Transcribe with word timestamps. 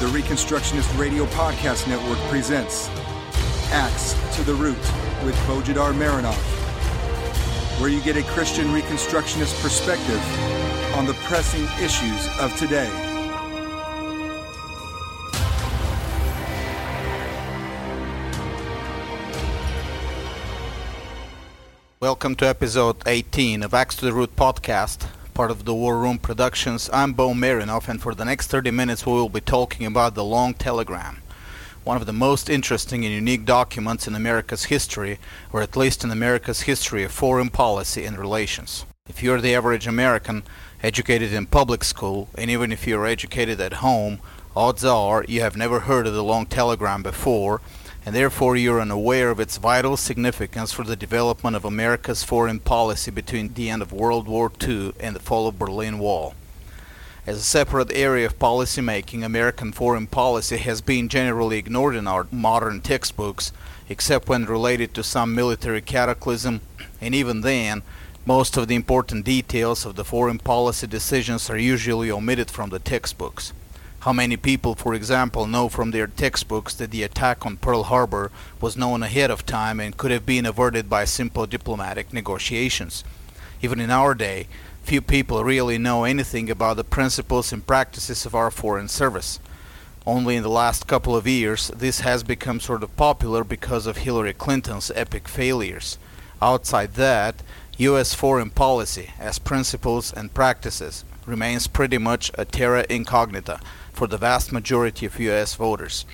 The 0.00 0.06
Reconstructionist 0.06 0.96
Radio 0.96 1.26
Podcast 1.26 1.88
Network 1.88 2.18
presents 2.30 2.88
Axe 3.72 4.14
to 4.36 4.44
the 4.44 4.54
Root 4.54 4.78
with 5.24 5.34
Bojidar 5.48 5.92
Marinov, 5.92 6.38
where 7.80 7.90
you 7.90 8.00
get 8.02 8.16
a 8.16 8.22
Christian 8.22 8.68
Reconstructionist 8.68 9.60
perspective 9.60 10.22
on 10.94 11.04
the 11.04 11.14
pressing 11.24 11.64
issues 11.84 12.28
of 12.38 12.54
today. 12.56 12.88
Welcome 21.98 22.36
to 22.36 22.46
episode 22.46 23.02
18 23.04 23.64
of 23.64 23.74
Axe 23.74 23.96
to 23.96 24.04
the 24.04 24.12
Root 24.12 24.36
podcast, 24.36 25.08
part 25.38 25.52
of 25.52 25.64
the 25.66 25.72
War 25.72 26.00
Room 26.00 26.18
Productions. 26.18 26.90
I'm 26.92 27.12
Bo 27.12 27.32
Marinov, 27.32 27.88
and 27.88 28.02
for 28.02 28.12
the 28.12 28.24
next 28.24 28.48
30 28.48 28.72
minutes, 28.72 29.06
we 29.06 29.12
will 29.12 29.28
be 29.28 29.40
talking 29.40 29.86
about 29.86 30.16
the 30.16 30.24
Long 30.24 30.52
Telegram, 30.52 31.22
one 31.84 31.96
of 31.96 32.06
the 32.06 32.12
most 32.12 32.50
interesting 32.50 33.04
and 33.04 33.14
unique 33.14 33.44
documents 33.44 34.08
in 34.08 34.16
America's 34.16 34.64
history, 34.64 35.20
or 35.52 35.62
at 35.62 35.76
least 35.76 36.02
in 36.02 36.10
America's 36.10 36.62
history 36.62 37.04
of 37.04 37.12
foreign 37.12 37.50
policy 37.50 38.04
and 38.04 38.18
relations. 38.18 38.84
If 39.08 39.22
you're 39.22 39.40
the 39.40 39.54
average 39.54 39.86
American, 39.86 40.42
educated 40.82 41.32
in 41.32 41.46
public 41.46 41.84
school, 41.84 42.28
and 42.34 42.50
even 42.50 42.72
if 42.72 42.84
you're 42.84 43.06
educated 43.06 43.60
at 43.60 43.74
home, 43.74 44.18
odds 44.56 44.84
are 44.84 45.24
you 45.28 45.40
have 45.42 45.56
never 45.56 45.78
heard 45.78 46.08
of 46.08 46.14
the 46.14 46.24
Long 46.24 46.46
Telegram 46.46 47.00
before 47.00 47.60
and 48.08 48.16
therefore 48.16 48.56
you 48.56 48.72
are 48.72 48.80
unaware 48.80 49.28
of 49.28 49.38
its 49.38 49.58
vital 49.58 49.94
significance 49.94 50.72
for 50.72 50.82
the 50.82 50.96
development 50.96 51.54
of 51.54 51.66
America's 51.66 52.24
foreign 52.24 52.58
policy 52.58 53.10
between 53.10 53.52
the 53.52 53.68
end 53.68 53.82
of 53.82 53.92
World 53.92 54.26
War 54.26 54.50
II 54.66 54.94
and 54.98 55.14
the 55.14 55.20
fall 55.20 55.46
of 55.46 55.58
Berlin 55.58 55.98
Wall. 55.98 56.32
As 57.26 57.36
a 57.36 57.42
separate 57.42 57.92
area 57.92 58.24
of 58.24 58.38
policymaking, 58.38 59.22
American 59.22 59.72
foreign 59.72 60.06
policy 60.06 60.56
has 60.56 60.80
been 60.80 61.10
generally 61.10 61.58
ignored 61.58 61.94
in 61.94 62.06
our 62.06 62.26
modern 62.32 62.80
textbooks, 62.80 63.52
except 63.90 64.26
when 64.26 64.46
related 64.46 64.94
to 64.94 65.02
some 65.02 65.34
military 65.34 65.82
cataclysm, 65.82 66.62
and 67.02 67.14
even 67.14 67.42
then, 67.42 67.82
most 68.24 68.56
of 68.56 68.68
the 68.68 68.74
important 68.74 69.26
details 69.26 69.84
of 69.84 69.96
the 69.96 70.04
foreign 70.04 70.38
policy 70.38 70.86
decisions 70.86 71.50
are 71.50 71.58
usually 71.58 72.10
omitted 72.10 72.50
from 72.50 72.70
the 72.70 72.78
textbooks. 72.78 73.52
How 74.08 74.14
many 74.14 74.38
people, 74.38 74.74
for 74.74 74.94
example, 74.94 75.46
know 75.46 75.68
from 75.68 75.90
their 75.90 76.06
textbooks 76.06 76.74
that 76.76 76.90
the 76.90 77.02
attack 77.02 77.44
on 77.44 77.58
Pearl 77.58 77.82
Harbor 77.82 78.32
was 78.58 78.74
known 78.74 79.02
ahead 79.02 79.30
of 79.30 79.44
time 79.44 79.78
and 79.80 79.94
could 79.94 80.10
have 80.10 80.24
been 80.24 80.46
averted 80.46 80.88
by 80.88 81.04
simple 81.04 81.44
diplomatic 81.44 82.10
negotiations? 82.10 83.04
Even 83.60 83.80
in 83.80 83.90
our 83.90 84.14
day, 84.14 84.48
few 84.82 85.02
people 85.02 85.44
really 85.44 85.76
know 85.76 86.04
anything 86.04 86.48
about 86.48 86.78
the 86.78 86.84
principles 86.84 87.52
and 87.52 87.66
practices 87.66 88.24
of 88.24 88.34
our 88.34 88.50
foreign 88.50 88.88
service. 88.88 89.40
Only 90.06 90.36
in 90.36 90.42
the 90.42 90.48
last 90.48 90.86
couple 90.86 91.14
of 91.14 91.26
years, 91.26 91.68
this 91.76 92.00
has 92.00 92.22
become 92.22 92.60
sort 92.60 92.82
of 92.82 92.96
popular 92.96 93.44
because 93.44 93.86
of 93.86 93.98
Hillary 93.98 94.32
Clinton's 94.32 94.90
epic 94.94 95.28
failures. 95.28 95.98
Outside 96.40 96.94
that, 96.94 97.42
U.S. 97.76 98.14
foreign 98.14 98.48
policy, 98.48 99.10
as 99.18 99.38
principles 99.38 100.14
and 100.14 100.32
practices, 100.32 101.04
remains 101.26 101.66
pretty 101.66 101.98
much 101.98 102.30
a 102.38 102.46
terra 102.46 102.86
incognita 102.88 103.60
for 103.98 104.06
the 104.06 104.16
vast 104.16 104.52
majority 104.52 105.06
of 105.06 105.18
US 105.18 105.56
voters. 105.56 106.06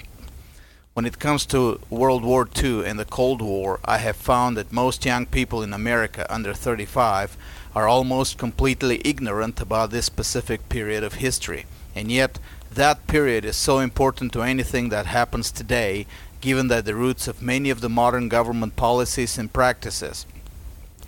When 0.94 1.04
it 1.04 1.18
comes 1.18 1.44
to 1.46 1.78
World 1.90 2.24
War 2.24 2.48
II 2.56 2.82
and 2.86 2.98
the 2.98 3.04
Cold 3.04 3.42
War, 3.42 3.78
I 3.84 3.98
have 3.98 4.16
found 4.16 4.56
that 4.56 4.72
most 4.72 5.04
young 5.04 5.26
people 5.26 5.62
in 5.62 5.74
America 5.74 6.26
under 6.30 6.54
35 6.54 7.36
are 7.74 7.86
almost 7.86 8.38
completely 8.38 9.02
ignorant 9.04 9.60
about 9.60 9.90
this 9.90 10.06
specific 10.06 10.70
period 10.70 11.04
of 11.04 11.24
history. 11.26 11.66
And 11.94 12.10
yet, 12.10 12.38
that 12.72 13.06
period 13.06 13.44
is 13.44 13.56
so 13.56 13.80
important 13.80 14.32
to 14.32 14.40
anything 14.40 14.88
that 14.88 15.04
happens 15.04 15.50
today, 15.50 16.06
given 16.40 16.68
that 16.68 16.86
the 16.86 16.94
roots 16.94 17.28
of 17.28 17.42
many 17.42 17.68
of 17.68 17.82
the 17.82 17.90
modern 17.90 18.30
government 18.30 18.76
policies 18.76 19.36
and 19.36 19.52
practices 19.52 20.24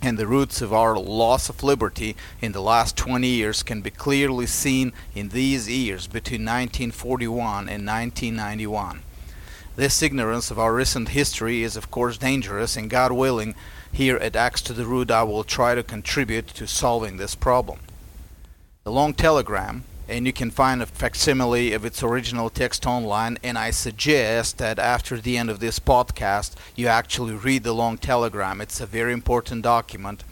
and 0.02 0.18
the 0.18 0.26
roots 0.26 0.60
of 0.60 0.72
our 0.72 0.98
loss 0.98 1.48
of 1.48 1.62
liberty 1.62 2.16
in 2.40 2.52
the 2.52 2.62
last 2.62 2.96
20 2.96 3.26
years 3.26 3.62
can 3.62 3.80
be 3.80 3.90
clearly 3.90 4.46
seen 4.46 4.92
in 5.14 5.30
these 5.30 5.68
years 5.68 6.06
between 6.06 6.42
1941 6.42 7.68
and 7.68 7.86
1991. 7.86 9.02
This 9.76 10.02
ignorance 10.02 10.50
of 10.50 10.58
our 10.58 10.74
recent 10.74 11.10
history 11.10 11.62
is 11.62 11.76
of 11.76 11.90
course 11.90 12.18
dangerous 12.18 12.76
and 12.76 12.88
God 12.88 13.12
willing, 13.12 13.54
here 13.92 14.16
at 14.16 14.36
Axe 14.36 14.60
to 14.62 14.72
the 14.72 14.86
Root 14.86 15.10
I 15.10 15.22
will 15.22 15.44
try 15.44 15.74
to 15.74 15.82
contribute 15.82 16.48
to 16.48 16.66
solving 16.66 17.16
this 17.16 17.34
problem. 17.34 17.80
The 18.84 18.92
long 18.92 19.14
telegram, 19.14 19.84
and 20.08 20.26
you 20.26 20.32
can 20.32 20.50
find 20.50 20.82
a 20.82 20.86
facsimile 20.86 21.72
of 21.72 21.84
its 21.84 22.02
original 22.02 22.48
text 22.50 22.86
online 22.86 23.38
and 23.42 23.58
i 23.58 23.70
suggest 23.70 24.58
that 24.58 24.78
after 24.78 25.18
the 25.18 25.36
end 25.36 25.50
of 25.50 25.60
this 25.60 25.78
podcast 25.78 26.54
you 26.74 26.86
actually 26.86 27.34
read 27.34 27.62
the 27.62 27.74
long 27.74 27.98
telegram. 27.98 28.60
It's 28.60 28.80
a 28.80 28.86
very 28.86 29.12
important 29.12 29.62
document. 29.62 30.24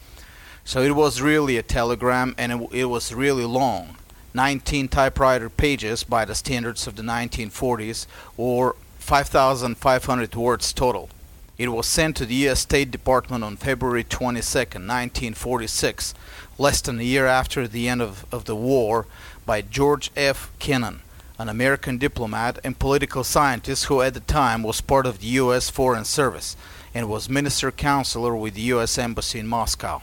So 0.64 0.82
it 0.82 0.94
was 0.94 1.20
really 1.20 1.56
a 1.56 1.62
telegram 1.62 2.34
and 2.38 2.52
it, 2.52 2.68
it 2.72 2.84
was 2.86 3.12
really 3.12 3.44
long. 3.44 3.96
19 4.34 4.88
typewriter 4.88 5.48
pages 5.48 6.04
by 6.04 6.24
the 6.24 6.34
standards 6.34 6.86
of 6.86 6.96
the 6.96 7.02
1940s 7.02 8.06
or 8.36 8.74
5500 8.98 10.34
words 10.34 10.72
total. 10.72 11.08
It 11.56 11.68
was 11.68 11.86
sent 11.86 12.16
to 12.16 12.26
the 12.26 12.34
U.S. 12.46 12.60
State 12.60 12.90
Department 12.90 13.44
on 13.44 13.56
February 13.56 14.02
22, 14.02 14.40
1946, 14.40 16.14
less 16.58 16.80
than 16.80 16.98
a 16.98 17.04
year 17.04 17.26
after 17.26 17.68
the 17.68 17.88
end 17.88 18.02
of, 18.02 18.26
of 18.32 18.46
the 18.46 18.56
war, 18.56 19.06
by 19.46 19.60
George 19.60 20.10
F. 20.16 20.50
Kennan, 20.58 21.00
an 21.38 21.48
American 21.48 21.98
diplomat 21.98 22.58
and 22.64 22.78
political 22.78 23.24
scientist 23.24 23.86
who 23.86 24.00
at 24.00 24.14
the 24.14 24.20
time 24.20 24.62
was 24.62 24.80
part 24.80 25.06
of 25.06 25.20
the 25.20 25.26
U.S. 25.26 25.70
Foreign 25.70 26.04
Service 26.04 26.56
and 26.94 27.08
was 27.08 27.28
minister 27.28 27.70
counselor 27.70 28.34
with 28.36 28.54
the 28.54 28.60
U.S. 28.62 28.96
Embassy 28.96 29.38
in 29.38 29.46
Moscow. 29.46 30.02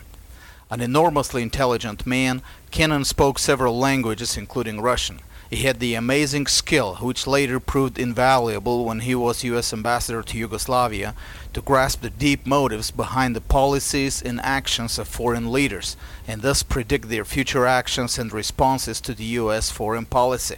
An 0.70 0.82
enormously 0.82 1.42
intelligent 1.42 2.06
man, 2.06 2.42
Kennan 2.70 3.06
spoke 3.06 3.40
several 3.40 3.78
languages, 3.78 4.38
including 4.38 4.80
Russian. 4.80 5.20
He 5.52 5.64
had 5.64 5.82
the 5.82 5.96
amazing 5.96 6.48
skill, 6.48 6.96
which 7.02 7.28
later 7.28 7.60
proved 7.60 8.00
invaluable 8.00 8.86
when 8.86 9.02
he 9.02 9.14
was 9.14 9.44
U.S. 9.44 9.74
ambassador 9.74 10.24
to 10.24 10.38
Yugoslavia, 10.38 11.14
to 11.52 11.62
grasp 11.62 12.02
the 12.02 12.10
deep 12.10 12.48
motives 12.48 12.90
behind 12.90 13.36
the 13.36 13.42
policies 13.42 14.22
and 14.22 14.40
actions 14.40 14.98
of 14.98 15.10
foreign 15.10 15.52
leaders, 15.52 15.98
and 16.26 16.42
thus 16.42 16.64
predict 16.64 17.10
their 17.10 17.26
future 17.26 17.66
actions 17.66 18.18
and 18.18 18.32
responses 18.32 19.02
to 19.02 19.14
the 19.14 19.26
U.S. 19.42 19.70
foreign 19.70 20.06
policy. 20.06 20.56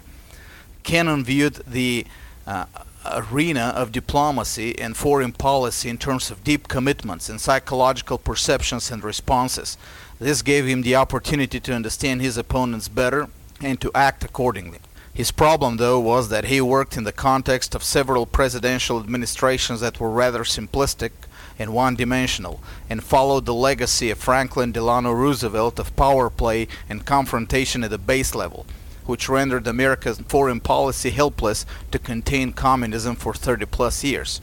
Kennan 0.84 1.24
viewed 1.24 1.56
the 1.66 2.06
uh, 2.46 2.66
arena 3.04 3.74
of 3.76 3.92
diplomacy 3.92 4.78
and 4.78 4.96
foreign 4.96 5.32
policy 5.32 5.90
in 5.90 5.98
terms 5.98 6.30
of 6.30 6.44
deep 6.44 6.68
commitments 6.68 7.30
and 7.30 7.42
psychological 7.42 8.20
perceptions 8.20 8.92
and 8.92 9.04
responses. 9.04 9.76
This 10.20 10.44
gave 10.44 10.68
him 10.68 10.84
the 10.84 10.96
opportunity 10.96 11.60
to 11.62 11.74
understand 11.74 12.22
his 12.22 12.38
opponents 12.38 12.88
better 12.90 13.28
and 13.64 13.80
to 13.82 13.92
act 13.96 14.24
accordingly. 14.24 14.80
His 15.14 15.32
problem, 15.32 15.78
though, 15.78 16.00
was 16.00 16.30
that 16.30 16.46
he 16.46 16.60
worked 16.60 16.98
in 16.98 17.04
the 17.04 17.12
context 17.12 17.76
of 17.76 17.84
several 17.84 18.26
presidential 18.26 19.00
administrations 19.00 19.80
that 19.82 20.00
were 20.00 20.10
rather 20.10 20.44
simplistic 20.44 21.12
and 21.60 21.74
one 21.74 21.96
dimensional, 21.96 22.60
and 22.90 23.04
followed 23.04 23.46
the 23.46 23.54
legacy 23.54 24.10
of 24.10 24.18
Franklin 24.18 24.72
Delano 24.72 25.12
Roosevelt 25.12 25.78
of 25.78 25.96
power 25.96 26.32
play 26.32 26.68
and 26.90 27.06
confrontation 27.06 27.84
at 27.84 27.92
the 27.92 28.00
base 28.00 28.34
level, 28.34 28.66
which 29.06 29.30
rendered 29.30 29.68
America's 29.68 30.20
foreign 30.28 30.60
policy 30.60 31.12
helpless 31.12 31.66
to 31.92 32.00
contain 32.00 32.52
communism 32.52 33.16
for 33.16 33.36
30 33.36 33.68
plus 33.68 34.04
years. 34.04 34.42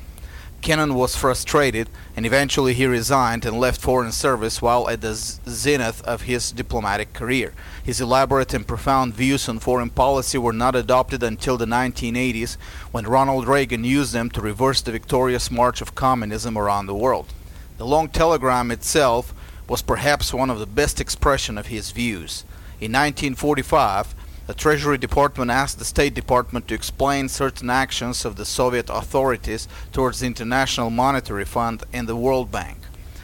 Kennan 0.63 0.95
was 0.95 1.17
frustrated 1.17 1.89
and 2.15 2.27
eventually 2.27 2.75
he 2.75 2.87
resigned 2.87 3.47
and 3.47 3.59
left 3.59 3.81
foreign 3.81 4.13
service 4.13 4.61
while 4.61 4.89
at 4.91 5.01
the 5.01 5.15
zenith 5.15 6.03
of 6.03 6.23
his 6.23 6.53
diplomatic 6.53 7.13
career. 7.13 7.55
His 7.83 8.01
elaborate 8.01 8.53
and 8.53 8.67
profound 8.67 9.15
views 9.15 9.49
on 9.49 9.59
foreign 9.59 9.91
policy 9.91 10.37
were 10.39 10.53
not 10.53 10.77
adopted 10.77 11.23
until 11.23 11.57
the 11.57 11.65
1980s 11.65 12.57
when 12.93 13.07
Ronald 13.07 13.49
Reagan 13.49 13.85
used 13.85 14.13
them 14.13 14.31
to 14.31 14.41
reverse 14.41 14.83
the 14.83 14.93
victorious 14.93 15.51
march 15.51 15.81
of 15.81 15.95
communism 15.95 16.59
around 16.59 16.87
the 16.87 16.95
world. 16.95 17.33
The 17.79 17.87
long 17.87 18.09
telegram 18.09 18.71
itself 18.71 19.33
was 19.67 19.83
perhaps 19.83 20.35
one 20.35 20.51
of 20.51 20.59
the 20.59 20.67
best 20.67 21.01
expression 21.01 21.57
of 21.57 21.69
his 21.69 21.93
views. 21.93 22.45
In 22.81 22.93
1945, 22.93 24.15
the 24.51 24.57
Treasury 24.57 24.99
Department 24.99 25.49
asked 25.49 25.79
the 25.79 25.85
State 25.85 26.13
Department 26.13 26.67
to 26.67 26.75
explain 26.75 27.29
certain 27.29 27.71
actions 27.71 28.25
of 28.25 28.35
the 28.35 28.45
Soviet 28.45 28.91
authorities 28.91 29.69
towards 29.93 30.19
the 30.19 30.27
International 30.27 30.91
Monetary 30.91 31.45
Fund 31.45 31.85
and 31.93 32.09
the 32.09 32.17
World 32.17 32.51
Bank. 32.51 32.79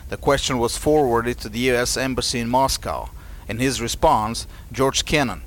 The 0.09 0.19
question 0.19 0.59
was 0.59 0.79
forwarded 0.79 1.39
to 1.39 1.49
the 1.49 1.59
U.S. 1.71 1.97
Embassy 1.97 2.39
in 2.39 2.49
Moscow. 2.49 3.11
In 3.49 3.59
his 3.59 3.81
response, 3.81 4.47
George 4.71 5.05
Kennan, 5.05 5.43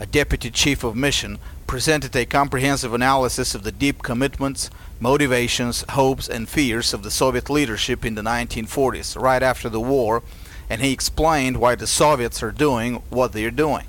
a 0.00 0.06
deputy 0.06 0.50
chief 0.50 0.82
of 0.82 0.96
mission, 0.96 1.38
presented 1.68 2.16
a 2.16 2.26
comprehensive 2.26 2.92
analysis 2.92 3.54
of 3.54 3.62
the 3.62 3.70
deep 3.70 4.02
commitments, 4.02 4.70
motivations, 4.98 5.84
hopes, 5.90 6.28
and 6.28 6.48
fears 6.48 6.92
of 6.92 7.04
the 7.04 7.12
Soviet 7.12 7.48
leadership 7.48 8.04
in 8.04 8.16
the 8.16 8.22
1940s, 8.22 9.16
right 9.16 9.44
after 9.44 9.68
the 9.68 9.78
war, 9.78 10.24
and 10.68 10.82
he 10.82 10.90
explained 10.90 11.58
why 11.58 11.76
the 11.76 11.86
Soviets 11.86 12.42
are 12.42 12.50
doing 12.50 13.04
what 13.08 13.30
they 13.30 13.44
are 13.44 13.52
doing. 13.52 13.86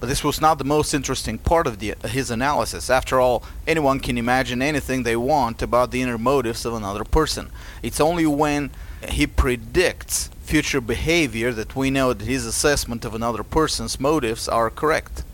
But 0.00 0.08
this 0.08 0.22
was 0.22 0.40
not 0.40 0.58
the 0.58 0.64
most 0.64 0.94
interesting 0.94 1.38
part 1.38 1.66
of 1.66 1.80
the, 1.80 1.94
his 2.04 2.30
analysis. 2.30 2.88
After 2.88 3.20
all, 3.20 3.42
anyone 3.66 3.98
can 3.98 4.16
imagine 4.16 4.62
anything 4.62 5.02
they 5.02 5.16
want 5.16 5.60
about 5.60 5.90
the 5.90 6.02
inner 6.02 6.18
motives 6.18 6.64
of 6.64 6.74
another 6.74 7.04
person. 7.04 7.50
It's 7.82 8.00
only 8.00 8.26
when 8.26 8.70
he 9.08 9.26
predicts 9.26 10.30
future 10.42 10.80
behavior 10.80 11.52
that 11.52 11.74
we 11.74 11.90
know 11.90 12.12
that 12.12 12.24
his 12.24 12.46
assessment 12.46 13.04
of 13.04 13.14
another 13.14 13.42
person's 13.42 13.98
motives 13.98 14.48
are 14.48 14.70
correct. 14.70 15.24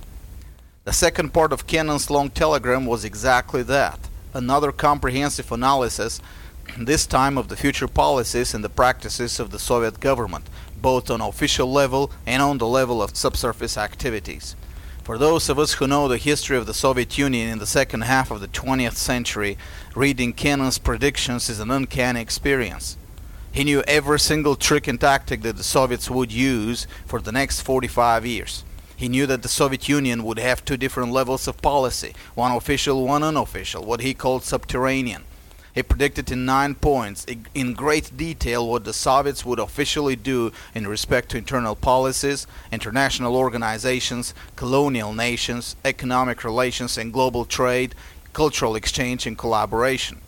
The 0.85 0.93
second 0.93 1.33
part 1.33 1.53
of 1.53 1.67
Kennan's 1.67 2.11
long 2.11 2.31
telegram 2.31 2.87
was 2.87 3.05
exactly 3.05 3.63
that 3.65 3.99
another 4.35 4.73
comprehensive 4.73 5.53
analysis, 5.53 6.21
this 6.79 7.07
time 7.07 7.39
of 7.39 7.49
the 7.49 7.57
future 7.57 7.89
policies 7.89 8.53
and 8.53 8.65
the 8.65 8.69
practices 8.69 9.39
of 9.41 9.51
the 9.51 9.59
Soviet 9.59 10.01
government, 10.01 10.47
both 10.85 11.11
on 11.11 11.23
official 11.23 11.73
level 11.73 12.11
and 12.27 12.43
on 12.43 12.59
the 12.59 12.67
level 12.67 13.03
of 13.03 13.17
subsurface 13.17 13.79
activities. 13.79 14.55
For 15.03 15.17
those 15.17 15.49
of 15.49 15.59
us 15.59 15.73
who 15.73 15.87
know 15.87 16.09
the 16.09 16.19
history 16.19 16.59
of 16.59 16.67
the 16.67 16.75
Soviet 16.75 17.17
Union 17.17 17.49
in 17.49 17.59
the 17.59 17.67
second 17.67 18.03
half 18.03 18.31
of 18.31 18.43
the 18.43 18.49
20th 18.49 18.97
century, 18.97 19.57
reading 19.95 20.35
Kennan's 20.35 20.77
predictions 20.77 21.49
is 21.49 21.59
an 21.59 21.71
uncanny 21.71 22.21
experience. 22.21 22.99
He 23.51 23.65
knew 23.65 23.83
every 23.89 24.21
single 24.21 24.57
trick 24.57 24.87
and 24.87 25.01
tactic 25.01 25.41
that 25.41 25.57
the 25.57 25.63
Soviets 25.63 26.11
would 26.11 26.31
use 26.31 26.87
for 27.07 27.19
the 27.19 27.33
next 27.33 27.63
45 27.63 28.27
years. 28.27 28.63
He 28.95 29.09
knew 29.09 29.27
that 29.27 29.41
the 29.41 29.49
Soviet 29.49 29.89
Union 29.89 30.23
would 30.23 30.39
have 30.39 30.67
two 30.67 30.77
different 30.77 31.13
levels 31.13 31.49
of 31.49 31.63
policy, 31.63 32.13
one 32.35 32.53
official, 32.53 33.07
one 33.07 33.23
unofficial, 33.23 33.87
what 33.87 34.03
he 34.03 34.13
called 34.13 34.45
subterranean. 34.45 35.25
He 35.75 35.83
predicted 35.83 36.31
in 36.31 36.45
nine 36.45 36.77
points, 36.77 37.27
in 37.53 37.75
great 37.75 38.17
detail, 38.17 38.69
what 38.69 38.85
the 38.85 38.93
Soviets 38.93 39.45
would 39.45 39.59
officially 39.59 40.15
do 40.15 40.53
in 40.73 40.87
respect 40.87 41.31
to 41.31 41.37
internal 41.37 41.75
policies, 41.75 42.47
international 42.71 43.35
organizations, 43.35 44.35
colonial 44.55 45.13
nations, 45.13 45.75
economic 45.85 46.45
relations 46.45 46.97
and 46.97 47.13
global 47.13 47.45
trade, 47.45 47.97
cultural 48.33 48.77
exchange 48.77 49.27
and 49.27 49.37
collaboration. 49.37 50.21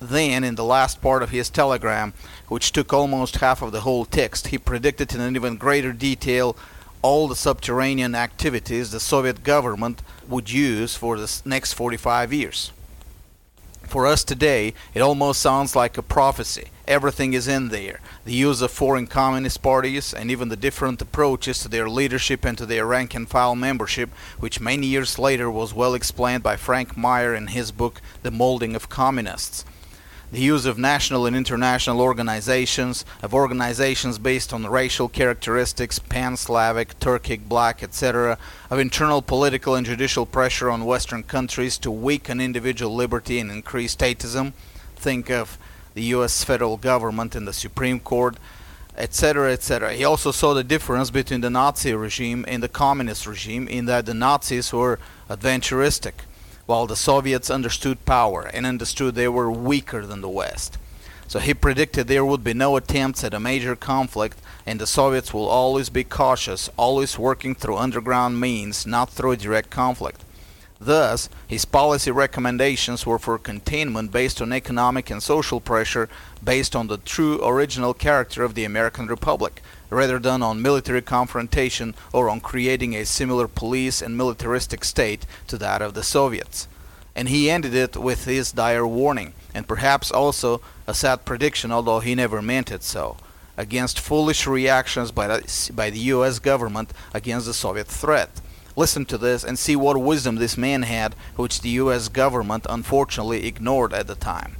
Then, 0.00 0.44
in 0.44 0.54
the 0.54 0.64
last 0.64 1.02
part 1.02 1.24
of 1.24 1.30
his 1.30 1.50
telegram, 1.50 2.12
which 2.46 2.70
took 2.70 2.92
almost 2.92 3.36
half 3.36 3.62
of 3.62 3.72
the 3.72 3.80
whole 3.80 4.04
text, 4.04 4.48
he 4.48 4.58
predicted 4.58 5.12
in 5.12 5.20
an 5.20 5.34
even 5.34 5.56
greater 5.56 5.92
detail 5.92 6.56
all 7.02 7.26
the 7.26 7.34
subterranean 7.34 8.14
activities 8.14 8.92
the 8.92 9.00
Soviet 9.00 9.42
government 9.42 10.02
would 10.28 10.50
use 10.50 10.94
for 10.94 11.18
the 11.18 11.42
next 11.44 11.72
45 11.72 12.32
years. 12.32 12.70
For 13.92 14.06
us 14.06 14.24
today, 14.24 14.72
it 14.94 15.02
almost 15.02 15.42
sounds 15.42 15.76
like 15.76 15.98
a 15.98 16.02
prophecy. 16.02 16.68
Everything 16.88 17.34
is 17.34 17.46
in 17.46 17.68
there. 17.68 18.00
The 18.24 18.32
use 18.32 18.62
of 18.62 18.70
foreign 18.70 19.06
communist 19.06 19.62
parties 19.62 20.14
and 20.14 20.30
even 20.30 20.48
the 20.48 20.56
different 20.56 21.02
approaches 21.02 21.58
to 21.58 21.68
their 21.68 21.90
leadership 21.90 22.42
and 22.46 22.56
to 22.56 22.64
their 22.64 22.86
rank 22.86 23.14
and 23.14 23.28
file 23.28 23.54
membership, 23.54 24.08
which 24.38 24.62
many 24.62 24.86
years 24.86 25.18
later 25.18 25.50
was 25.50 25.74
well 25.74 25.92
explained 25.92 26.42
by 26.42 26.56
Frank 26.56 26.96
Meyer 26.96 27.34
in 27.34 27.48
his 27.48 27.70
book 27.70 28.00
The 28.22 28.30
Molding 28.30 28.74
of 28.74 28.88
Communists 28.88 29.66
the 30.32 30.40
use 30.40 30.64
of 30.64 30.78
national 30.78 31.26
and 31.26 31.36
international 31.36 32.00
organizations, 32.00 33.04
of 33.22 33.34
organizations 33.34 34.18
based 34.18 34.54
on 34.54 34.66
racial 34.66 35.06
characteristics, 35.06 35.98
pan-Slavic, 35.98 36.98
Turkic, 36.98 37.46
black, 37.46 37.82
etc., 37.82 38.38
of 38.70 38.78
internal 38.78 39.20
political 39.20 39.74
and 39.74 39.84
judicial 39.84 40.24
pressure 40.24 40.70
on 40.70 40.86
Western 40.86 41.22
countries 41.22 41.76
to 41.76 41.90
weaken 41.90 42.40
individual 42.40 42.94
liberty 42.94 43.38
and 43.38 43.50
increase 43.50 43.94
statism. 43.94 44.54
Think 44.96 45.30
of 45.30 45.58
the 45.92 46.04
US 46.14 46.42
federal 46.42 46.78
government 46.78 47.34
and 47.34 47.46
the 47.46 47.52
Supreme 47.52 48.00
Court, 48.00 48.38
etc., 48.96 49.52
etc. 49.52 49.92
He 49.92 50.04
also 50.04 50.30
saw 50.32 50.54
the 50.54 50.64
difference 50.64 51.10
between 51.10 51.42
the 51.42 51.50
Nazi 51.50 51.92
regime 51.92 52.46
and 52.48 52.62
the 52.62 52.70
communist 52.70 53.26
regime 53.26 53.68
in 53.68 53.84
that 53.84 54.06
the 54.06 54.14
Nazis 54.14 54.72
were 54.72 54.98
adventuristic 55.28 56.12
while 56.72 56.86
the 56.86 56.96
Soviets 56.96 57.50
understood 57.50 58.02
power 58.06 58.46
and 58.54 58.64
understood 58.64 59.14
they 59.14 59.28
were 59.28 59.50
weaker 59.52 60.06
than 60.06 60.22
the 60.22 60.36
West. 60.42 60.78
So 61.28 61.38
he 61.38 61.52
predicted 61.52 62.06
there 62.06 62.24
would 62.24 62.42
be 62.42 62.54
no 62.54 62.76
attempts 62.76 63.22
at 63.22 63.34
a 63.34 63.38
major 63.38 63.76
conflict 63.76 64.38
and 64.64 64.80
the 64.80 64.86
Soviets 64.86 65.34
will 65.34 65.50
always 65.50 65.90
be 65.90 66.02
cautious, 66.02 66.70
always 66.78 67.18
working 67.18 67.54
through 67.54 67.76
underground 67.76 68.40
means, 68.40 68.86
not 68.86 69.10
through 69.10 69.36
direct 69.36 69.68
conflict. 69.68 70.24
Thus, 70.80 71.28
his 71.46 71.66
policy 71.66 72.10
recommendations 72.10 73.04
were 73.04 73.18
for 73.18 73.36
containment 73.36 74.10
based 74.10 74.40
on 74.40 74.50
economic 74.50 75.10
and 75.10 75.22
social 75.22 75.60
pressure 75.60 76.08
based 76.42 76.74
on 76.74 76.86
the 76.86 76.96
true 76.96 77.38
original 77.46 77.92
character 77.92 78.44
of 78.44 78.54
the 78.54 78.64
American 78.64 79.08
Republic, 79.08 79.60
rather 79.92 80.18
than 80.18 80.42
on 80.42 80.62
military 80.62 81.02
confrontation 81.02 81.94
or 82.12 82.28
on 82.28 82.40
creating 82.40 82.94
a 82.94 83.04
similar 83.04 83.46
police 83.46 84.00
and 84.00 84.16
militaristic 84.16 84.84
state 84.84 85.26
to 85.46 85.58
that 85.58 85.82
of 85.82 85.94
the 85.94 86.02
Soviets. 86.02 86.66
And 87.14 87.28
he 87.28 87.50
ended 87.50 87.74
it 87.74 87.96
with 87.96 88.24
his 88.24 88.52
dire 88.52 88.86
warning, 88.86 89.34
and 89.54 89.68
perhaps 89.68 90.10
also 90.10 90.62
a 90.86 90.94
sad 90.94 91.24
prediction, 91.24 91.70
although 91.70 92.00
he 92.00 92.14
never 92.14 92.40
meant 92.40 92.72
it 92.72 92.82
so, 92.82 93.18
against 93.56 94.00
foolish 94.00 94.46
reactions 94.46 95.10
by 95.12 95.26
the, 95.26 95.72
by 95.74 95.90
the 95.90 95.98
US 95.98 96.38
government 96.38 96.92
against 97.12 97.46
the 97.46 97.54
Soviet 97.54 97.86
threat. 97.86 98.40
Listen 98.74 99.04
to 99.04 99.18
this 99.18 99.44
and 99.44 99.58
see 99.58 99.76
what 99.76 100.00
wisdom 100.00 100.36
this 100.36 100.56
man 100.56 100.82
had, 100.82 101.14
which 101.36 101.60
the 101.60 101.68
US 101.70 102.08
government 102.08 102.66
unfortunately 102.70 103.46
ignored 103.46 103.92
at 103.92 104.06
the 104.06 104.14
time. 104.14 104.56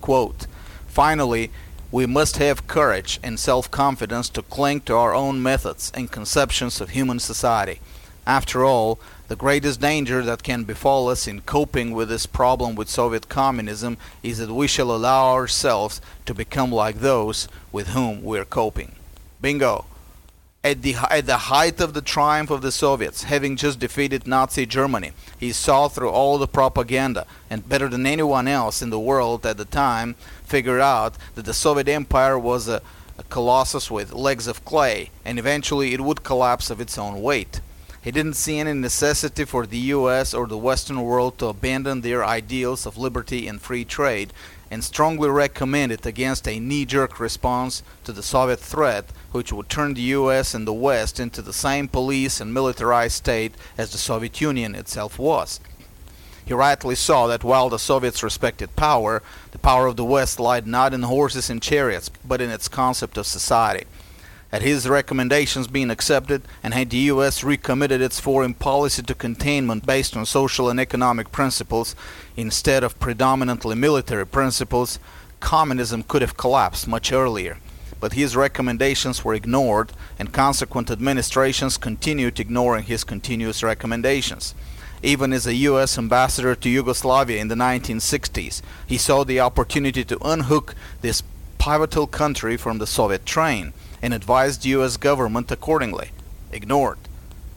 Quote, 0.00 0.48
Finally, 0.88 1.52
we 1.92 2.06
must 2.06 2.36
have 2.36 2.66
courage 2.66 3.18
and 3.22 3.38
self-confidence 3.38 4.28
to 4.30 4.42
cling 4.42 4.80
to 4.82 4.94
our 4.94 5.14
own 5.14 5.42
methods 5.42 5.90
and 5.94 6.10
conceptions 6.10 6.80
of 6.80 6.90
human 6.90 7.18
society. 7.18 7.80
After 8.26 8.64
all, 8.64 9.00
the 9.28 9.36
greatest 9.36 9.80
danger 9.80 10.22
that 10.22 10.42
can 10.42 10.64
befall 10.64 11.08
us 11.08 11.26
in 11.26 11.40
coping 11.42 11.92
with 11.92 12.08
this 12.08 12.26
problem 12.26 12.74
with 12.74 12.88
Soviet 12.88 13.28
communism 13.28 13.96
is 14.22 14.38
that 14.38 14.52
we 14.52 14.66
shall 14.66 14.90
allow 14.90 15.32
ourselves 15.32 16.00
to 16.26 16.34
become 16.34 16.72
like 16.72 16.96
those 16.96 17.48
with 17.72 17.88
whom 17.88 18.22
we 18.22 18.38
are 18.38 18.44
coping. 18.44 18.96
Bingo! 19.40 19.86
At 20.62 20.82
the, 20.82 20.94
at 21.10 21.24
the 21.24 21.38
height 21.38 21.80
of 21.80 21.94
the 21.94 22.02
triumph 22.02 22.50
of 22.50 22.60
the 22.60 22.70
Soviets, 22.70 23.22
having 23.22 23.56
just 23.56 23.78
defeated 23.78 24.26
Nazi 24.26 24.66
Germany, 24.66 25.12
he 25.38 25.52
saw 25.52 25.88
through 25.88 26.10
all 26.10 26.36
the 26.36 26.46
propaganda, 26.46 27.26
and 27.48 27.66
better 27.66 27.88
than 27.88 28.04
anyone 28.04 28.46
else 28.46 28.82
in 28.82 28.90
the 28.90 29.00
world 29.00 29.46
at 29.46 29.56
the 29.56 29.64
time, 29.64 30.16
figured 30.50 30.80
out 30.80 31.14
that 31.36 31.44
the 31.44 31.54
Soviet 31.54 31.88
Empire 31.88 32.36
was 32.36 32.66
a, 32.66 32.82
a 33.16 33.22
colossus 33.30 33.88
with 33.88 34.12
legs 34.12 34.48
of 34.48 34.64
clay, 34.64 35.10
and 35.24 35.38
eventually 35.38 35.94
it 35.94 36.00
would 36.00 36.24
collapse 36.24 36.70
of 36.70 36.80
its 36.80 36.98
own 36.98 37.22
weight. 37.22 37.60
He 38.02 38.10
didn't 38.10 38.34
see 38.34 38.58
any 38.58 38.72
necessity 38.72 39.44
for 39.44 39.64
the 39.64 39.92
US 39.94 40.34
or 40.34 40.48
the 40.48 40.58
Western 40.58 41.02
world 41.02 41.38
to 41.38 41.46
abandon 41.46 42.00
their 42.00 42.24
ideals 42.24 42.84
of 42.84 42.98
liberty 42.98 43.46
and 43.46 43.62
free 43.62 43.84
trade, 43.84 44.32
and 44.72 44.82
strongly 44.82 45.28
recommended 45.28 46.04
against 46.04 46.48
a 46.48 46.58
knee-jerk 46.58 47.20
response 47.20 47.84
to 48.02 48.12
the 48.12 48.22
Soviet 48.22 48.58
threat 48.58 49.04
which 49.30 49.52
would 49.52 49.68
turn 49.68 49.94
the 49.94 50.14
US 50.18 50.52
and 50.52 50.66
the 50.66 50.72
West 50.72 51.20
into 51.20 51.42
the 51.42 51.52
same 51.52 51.86
police 51.86 52.40
and 52.40 52.52
militarized 52.52 53.16
state 53.16 53.54
as 53.78 53.92
the 53.92 53.98
Soviet 53.98 54.40
Union 54.40 54.74
itself 54.74 55.16
was. 55.16 55.60
He 56.50 56.54
rightly 56.54 56.96
saw 56.96 57.28
that 57.28 57.44
while 57.44 57.68
the 57.68 57.78
Soviets 57.78 58.24
respected 58.24 58.74
power, 58.74 59.22
the 59.52 59.58
power 59.60 59.86
of 59.86 59.94
the 59.94 60.04
West 60.04 60.40
lied 60.40 60.66
not 60.66 60.92
in 60.92 61.02
horses 61.02 61.48
and 61.48 61.62
chariots, 61.62 62.10
but 62.26 62.40
in 62.40 62.50
its 62.50 62.66
concept 62.66 63.16
of 63.16 63.28
society. 63.28 63.86
Had 64.50 64.62
his 64.62 64.88
recommendations 64.88 65.68
been 65.68 65.92
accepted, 65.92 66.42
and 66.60 66.74
had 66.74 66.90
the 66.90 66.96
U.S. 67.14 67.44
recommitted 67.44 68.00
its 68.00 68.18
foreign 68.18 68.54
policy 68.54 69.00
to 69.00 69.14
containment 69.14 69.86
based 69.86 70.16
on 70.16 70.26
social 70.26 70.68
and 70.68 70.80
economic 70.80 71.30
principles 71.30 71.94
instead 72.36 72.82
of 72.82 72.98
predominantly 72.98 73.76
military 73.76 74.26
principles, 74.26 74.98
communism 75.38 76.02
could 76.02 76.20
have 76.20 76.36
collapsed 76.36 76.88
much 76.88 77.12
earlier. 77.12 77.58
But 78.00 78.14
his 78.14 78.34
recommendations 78.34 79.24
were 79.24 79.34
ignored, 79.34 79.92
and 80.18 80.32
consequent 80.32 80.90
administrations 80.90 81.76
continued 81.76 82.40
ignoring 82.40 82.86
his 82.86 83.04
continuous 83.04 83.62
recommendations. 83.62 84.56
Even 85.02 85.32
as 85.32 85.46
a 85.46 85.54
U.S. 85.54 85.96
ambassador 85.96 86.54
to 86.54 86.68
Yugoslavia 86.68 87.40
in 87.40 87.48
the 87.48 87.54
1960s, 87.54 88.60
he 88.86 88.98
saw 88.98 89.24
the 89.24 89.40
opportunity 89.40 90.04
to 90.04 90.18
unhook 90.22 90.74
this 91.00 91.22
pivotal 91.58 92.06
country 92.06 92.56
from 92.56 92.78
the 92.78 92.86
Soviet 92.86 93.24
train 93.24 93.72
and 94.02 94.12
advised 94.12 94.62
the 94.62 94.70
US 94.70 94.96
government 94.98 95.50
accordingly. 95.50 96.10
Ignored. 96.52 96.98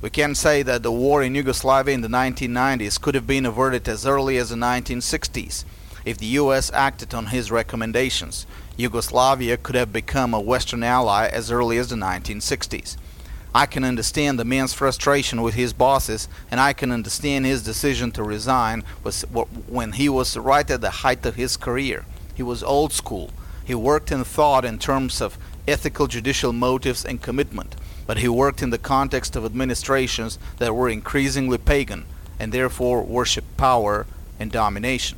We 0.02 0.10
can 0.10 0.36
say 0.36 0.64
that 0.64 0.84
the 0.84 0.92
war 0.92 1.24
in 1.24 1.36
Yugoslavia 1.36 1.94
in 1.94 2.02
the 2.02 2.08
1990s 2.08 3.00
could 3.00 3.16
have 3.16 3.28
been 3.28 3.46
averted 3.46 3.88
as 3.88 4.06
early 4.06 4.38
as 4.38 4.50
the 4.50 4.56
1960s. 4.56 5.64
If 6.06 6.18
the 6.18 6.26
US 6.42 6.72
acted 6.74 7.14
on 7.14 7.28
his 7.28 7.52
recommendations, 7.52 8.46
Yugoslavia 8.76 9.58
could 9.58 9.76
have 9.76 9.94
become 9.94 10.34
a 10.34 10.42
Western 10.42 10.84
ally 10.84 11.28
as 11.28 11.52
early 11.52 11.78
as 11.78 11.90
the 11.90 11.96
1960s. 11.96 12.98
I 13.56 13.66
can 13.68 13.84
understand 13.84 14.40
the 14.40 14.46
man's 14.46 14.74
frustration 14.74 15.42
with 15.42 15.54
his 15.54 15.74
bosses, 15.74 16.28
and 16.50 16.60
I 16.60 16.74
can 16.74 16.92
understand 16.92 17.46
his 17.46 17.64
decision 17.64 18.12
to 18.14 18.24
resign 18.24 18.84
was 19.04 19.22
when 19.68 19.92
he 19.94 20.10
was 20.10 20.36
right 20.36 20.70
at 20.70 20.82
the 20.82 20.90
height 20.90 21.26
of 21.26 21.36
his 21.36 21.56
career. 21.58 22.06
He 22.34 22.42
was 22.44 22.64
old 22.64 22.94
school. 22.94 23.30
He 23.64 23.76
worked 23.76 24.12
and 24.12 24.26
thought 24.26 24.66
in 24.66 24.80
terms 24.80 25.22
of 25.22 25.38
ethical 25.68 26.08
judicial 26.08 26.52
motives 26.52 27.06
and 27.06 27.22
commitment. 27.22 27.76
but 28.06 28.18
he 28.18 28.28
worked 28.28 28.62
in 28.62 28.70
the 28.70 28.78
context 28.78 29.36
of 29.36 29.46
administrations 29.46 30.38
that 30.58 30.76
were 30.76 30.90
increasingly 30.90 31.58
pagan 31.58 32.06
and 32.40 32.52
therefore 32.52 33.04
worshiped 33.04 33.56
power 33.58 34.06
and 34.40 34.52
domination. 34.52 35.18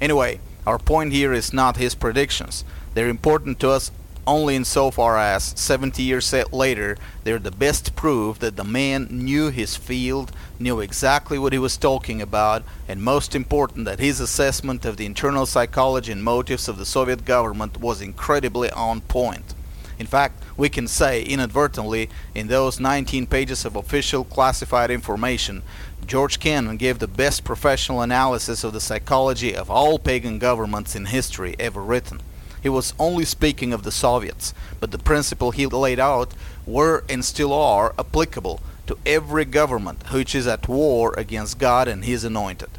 Anyway, 0.00 0.40
our 0.66 0.78
point 0.78 1.12
here 1.12 1.32
is 1.32 1.52
not 1.52 1.76
his 1.76 1.94
predictions. 1.94 2.64
They're 2.94 3.08
important 3.08 3.60
to 3.60 3.70
us 3.70 3.90
only 4.26 4.56
insofar 4.56 5.16
as 5.18 5.54
70 5.56 6.02
years 6.02 6.32
later 6.52 6.96
they're 7.24 7.38
the 7.38 7.50
best 7.50 7.94
proof 7.94 8.38
that 8.40 8.56
the 8.56 8.64
man 8.64 9.08
knew 9.10 9.50
his 9.50 9.76
field, 9.76 10.32
knew 10.58 10.80
exactly 10.80 11.38
what 11.38 11.52
he 11.52 11.58
was 11.58 11.76
talking 11.76 12.20
about, 12.20 12.62
and 12.88 13.02
most 13.02 13.34
important 13.34 13.84
that 13.84 14.00
his 14.00 14.20
assessment 14.20 14.84
of 14.84 14.96
the 14.96 15.06
internal 15.06 15.46
psychology 15.46 16.12
and 16.12 16.24
motives 16.24 16.68
of 16.68 16.78
the 16.78 16.86
Soviet 16.86 17.24
government 17.24 17.80
was 17.80 18.00
incredibly 18.00 18.70
on 18.70 19.00
point. 19.00 19.54
In 19.98 20.06
fact, 20.06 20.42
we 20.56 20.68
can 20.68 20.86
say 20.86 21.22
inadvertently 21.22 22.10
in 22.34 22.48
those 22.48 22.78
19 22.78 23.26
pages 23.26 23.64
of 23.64 23.76
official 23.76 24.24
classified 24.24 24.90
information, 24.90 25.62
George 26.06 26.38
Kennan 26.38 26.76
gave 26.76 26.98
the 26.98 27.08
best 27.08 27.44
professional 27.44 28.02
analysis 28.02 28.62
of 28.62 28.72
the 28.72 28.80
psychology 28.80 29.54
of 29.54 29.70
all 29.70 29.98
pagan 29.98 30.38
governments 30.38 30.94
in 30.94 31.06
history 31.06 31.56
ever 31.58 31.82
written. 31.82 32.20
He 32.66 32.70
was 32.70 32.94
only 32.98 33.24
speaking 33.24 33.72
of 33.72 33.84
the 33.84 33.92
Soviets, 33.92 34.52
but 34.80 34.90
the 34.90 34.98
principle 34.98 35.52
he 35.52 35.66
laid 35.66 36.00
out 36.00 36.34
were 36.66 37.04
and 37.08 37.24
still 37.24 37.52
are 37.52 37.94
applicable 37.96 38.60
to 38.88 38.98
every 39.06 39.44
government 39.44 40.12
which 40.12 40.34
is 40.34 40.48
at 40.48 40.66
war 40.66 41.14
against 41.16 41.60
God 41.60 41.86
and 41.86 42.04
His 42.04 42.24
anointed. 42.24 42.70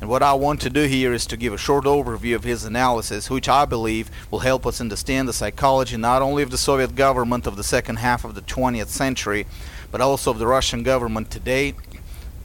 And 0.00 0.08
what 0.08 0.22
I 0.22 0.34
want 0.34 0.60
to 0.60 0.70
do 0.70 0.84
here 0.84 1.12
is 1.12 1.26
to 1.26 1.36
give 1.36 1.52
a 1.52 1.58
short 1.58 1.82
overview 1.82 2.36
of 2.36 2.44
his 2.44 2.64
analysis, 2.64 3.28
which 3.28 3.48
I 3.48 3.64
believe 3.64 4.08
will 4.30 4.38
help 4.38 4.64
us 4.64 4.80
understand 4.80 5.26
the 5.26 5.32
psychology 5.32 5.96
not 5.96 6.22
only 6.22 6.44
of 6.44 6.52
the 6.52 6.56
Soviet 6.56 6.94
government 6.94 7.44
of 7.48 7.56
the 7.56 7.64
second 7.64 7.96
half 7.96 8.24
of 8.24 8.36
the 8.36 8.42
20th 8.42 8.86
century, 8.86 9.48
but 9.90 10.00
also 10.00 10.30
of 10.30 10.38
the 10.38 10.46
Russian 10.46 10.84
government 10.84 11.28
today 11.28 11.74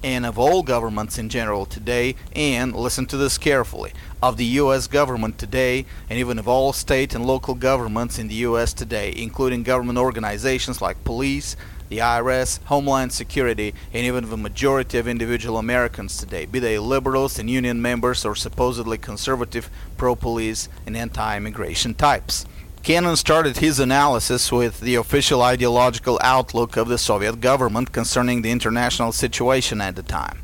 and 0.04 0.26
of 0.26 0.38
all 0.38 0.64
governments 0.64 1.18
in 1.18 1.30
general 1.30 1.66
today, 1.66 2.16
and 2.36 2.76
listen 2.76 3.06
to 3.08 3.18
this 3.18 3.38
carefully, 3.38 3.94
of 4.22 4.38
the 4.38 4.46
U.S. 4.46 4.88
government 4.88 5.38
today, 5.38 5.86
and 6.10 6.20
even 6.20 6.38
of 6.38 6.48
all 6.48 6.74
state 6.74 7.16
and 7.16 7.26
local 7.26 7.56
governments 7.56 8.20
in 8.20 8.28
the 8.28 8.36
U.S. 8.36 8.74
today, 8.74 9.14
including 9.16 9.64
government 9.64 9.98
organizations 9.98 10.82
like 10.82 11.04
police, 11.04 11.56
the 11.90 12.00
IRS, 12.00 12.62
Homeland 12.66 13.14
Security, 13.14 13.74
and 13.94 14.06
even 14.06 14.30
the 14.30 14.38
majority 14.38 14.98
of 14.98 15.08
individual 15.08 15.58
Americans 15.58 16.18
today, 16.18 16.46
be 16.46 16.60
they 16.60 16.80
liberals 16.80 17.40
and 17.40 17.50
union 17.50 17.82
members 17.82 18.26
or 18.26 18.36
supposedly 18.36 18.98
conservative, 18.98 19.70
pro 19.96 20.16
police, 20.16 20.70
and 20.86 20.98
anti 20.98 21.38
immigration 21.38 21.94
types. 21.94 22.46
Kennan 22.84 23.16
started 23.16 23.60
his 23.60 23.80
analysis 23.80 24.52
with 24.52 24.82
the 24.82 24.96
official 24.96 25.42
ideological 25.42 26.20
outlook 26.22 26.76
of 26.76 26.90
the 26.90 26.98
Soviet 26.98 27.40
government 27.40 27.94
concerning 27.94 28.42
the 28.42 28.52
international 28.52 29.14
situation 29.14 29.80
at 29.80 29.96
the 29.96 30.04
time. 30.04 30.40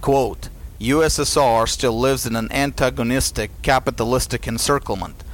Quote, 0.00 0.50
USSR 0.80 1.68
still 1.68 1.98
lives 1.98 2.26
in 2.26 2.36
an 2.36 2.50
antagonistic 2.52 3.50
capitalistic 3.62 4.46
encirclement, 4.46 5.24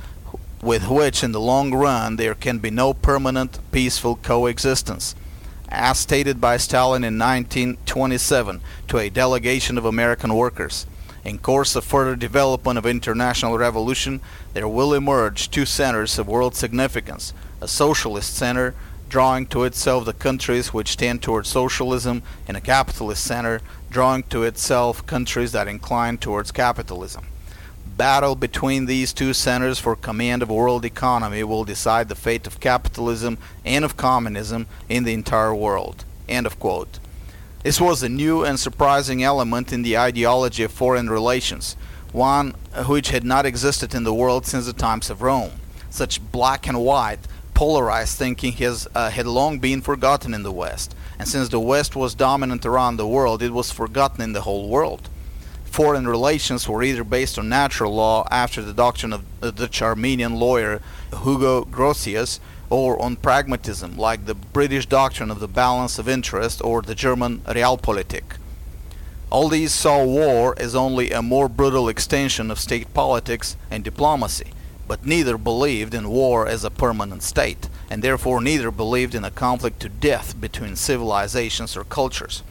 with 0.63 0.89
which 0.89 1.23
in 1.23 1.33
the 1.33 1.41
long 1.41 1.75
run 1.75 2.17
there 2.17 2.35
can 2.35 2.59
be 2.59 2.71
no 2.71 2.95
permanent 2.95 3.59
peaceful 3.71 4.17
coexistence. 4.17 5.15
As 5.69 5.99
stated 5.99 6.41
by 6.41 6.57
Stalin 6.57 7.05
in 7.05 7.19
1927 7.19 8.63
to 8.89 8.97
a 8.97 9.11
delegation 9.11 9.77
of 9.77 9.85
American 9.85 10.33
workers. 10.33 10.87
In 11.29 11.37
course 11.37 11.77
of 11.77 11.85
further 11.85 12.17
development 12.17 12.79
of 12.79 12.87
international 12.87 13.59
revolution, 13.59 14.23
there 14.55 14.67
will 14.67 14.95
emerge 14.95 15.51
two 15.51 15.67
centers 15.67 16.19
of 16.19 16.27
world 16.27 16.55
significance, 16.55 17.35
a 17.61 17.69
socialist 17.69 18.35
center 18.35 18.75
drawing 19.11 19.45
to 19.49 19.65
itself 19.65 20.07
the 20.07 20.15
countries 20.15 20.73
which 20.73 20.97
tend 20.97 21.21
towards 21.21 21.51
socialism, 21.51 22.23
and 22.47 22.57
a 22.57 22.63
capitalist 22.63 23.23
center 23.23 23.61
drawing 23.91 24.23
to 24.23 24.45
itself 24.45 25.07
countries 25.07 25.53
that 25.53 25.69
incline 25.69 26.17
towards 26.17 26.51
capitalism. 26.51 27.27
Battle 27.99 28.35
between 28.35 28.87
these 28.87 29.13
two 29.13 29.35
centers 29.35 29.79
for 29.79 29.97
command 29.97 30.43
of 30.43 30.49
world 30.49 30.87
economy 30.87 31.45
will 31.45 31.65
decide 31.65 32.09
the 32.09 32.15
fate 32.15 32.47
of 32.47 32.59
capitalism 32.59 33.37
and 33.67 33.85
of 33.85 33.99
communism 33.99 34.67
in 34.89 35.05
the 35.05 35.13
entire 35.13 35.55
world. 35.55 36.07
End 36.27 36.47
of 36.47 36.59
quote. 36.59 36.99
This 37.65 37.81
was 37.81 38.05
a 38.05 38.09
new 38.09 38.45
and 38.45 38.59
surprising 38.59 39.25
element 39.25 39.73
in 39.73 39.83
the 39.83 39.99
ideology 39.99 40.63
of 40.63 40.71
foreign 40.71 41.11
relations, 41.11 41.75
one 42.13 42.55
which 42.87 43.11
had 43.11 43.25
not 43.25 43.47
existed 43.47 43.97
in 43.97 44.05
the 44.05 44.15
world 44.15 44.47
since 44.47 44.67
the 44.67 44.73
times 44.73 45.11
of 45.11 45.23
Rome. 45.23 45.51
Such 45.91 46.23
black 46.31 46.69
and 46.69 46.81
white, 46.81 47.19
polarized 47.55 48.17
thinking 48.17 48.53
has, 48.53 48.87
uh, 48.95 49.11
had 49.11 49.27
long 49.27 49.59
been 49.59 49.83
forgotten 49.83 50.35
in 50.35 50.45
the 50.45 50.53
West, 50.53 50.95
and 51.19 51.27
since 51.27 51.49
the 51.49 51.59
West 51.59 51.97
was 51.97 52.15
dominant 52.15 52.65
around 52.65 52.97
the 52.97 53.09
world, 53.09 53.43
it 53.43 53.53
was 53.53 53.73
forgotten 53.73 54.23
in 54.23 54.35
the 54.35 54.43
whole 54.43 54.69
world. 54.69 55.09
Foreign 55.71 56.09
relations 56.09 56.69
were 56.69 56.83
either 56.83 57.05
based 57.05 57.39
on 57.39 57.49
natural 57.49 57.95
law 57.95 58.27
after 58.31 58.63
the 58.63 58.73
doctrine 58.73 59.13
of 59.13 59.21
uh, 59.41 59.51
the 59.51 59.53
Dutch 59.53 59.81
Arminian 59.81 60.35
lawyer 60.35 60.81
Hugo 61.23 61.65
Grotius, 61.65 62.41
or 62.71 63.01
on 63.01 63.17
pragmatism, 63.17 63.97
like 63.97 64.27
the 64.27 64.35
British 64.35 64.87
doctrine 64.87 65.31
of 65.31 65.41
the 65.41 65.49
balance 65.49 65.99
of 65.99 66.09
interest 66.09 66.61
or 66.63 66.83
the 66.83 66.95
German 66.95 67.39
Realpolitik. 67.41 68.37
All 69.31 69.49
these 69.49 69.73
saw 69.73 70.05
war 70.05 70.55
as 70.59 70.75
only 70.75 71.13
a 71.13 71.23
more 71.23 71.49
brutal 71.49 71.89
extension 71.89 72.51
of 72.51 72.59
state 72.59 72.93
politics 72.93 73.57
and 73.71 73.85
diplomacy, 73.85 74.53
but 74.87 75.07
neither 75.07 75.39
believed 75.39 75.95
in 75.95 76.09
war 76.09 76.47
as 76.47 76.65
a 76.65 76.71
permanent 76.71 77.23
state, 77.23 77.69
and 77.91 78.03
therefore 78.03 78.41
neither 78.41 78.71
believed 78.71 79.15
in 79.15 79.25
a 79.25 79.31
conflict 79.31 79.81
to 79.81 79.89
death 79.89 80.41
between 80.41 80.77
civilizations 80.77 81.77
or 81.77 81.85
cultures. 81.85 82.43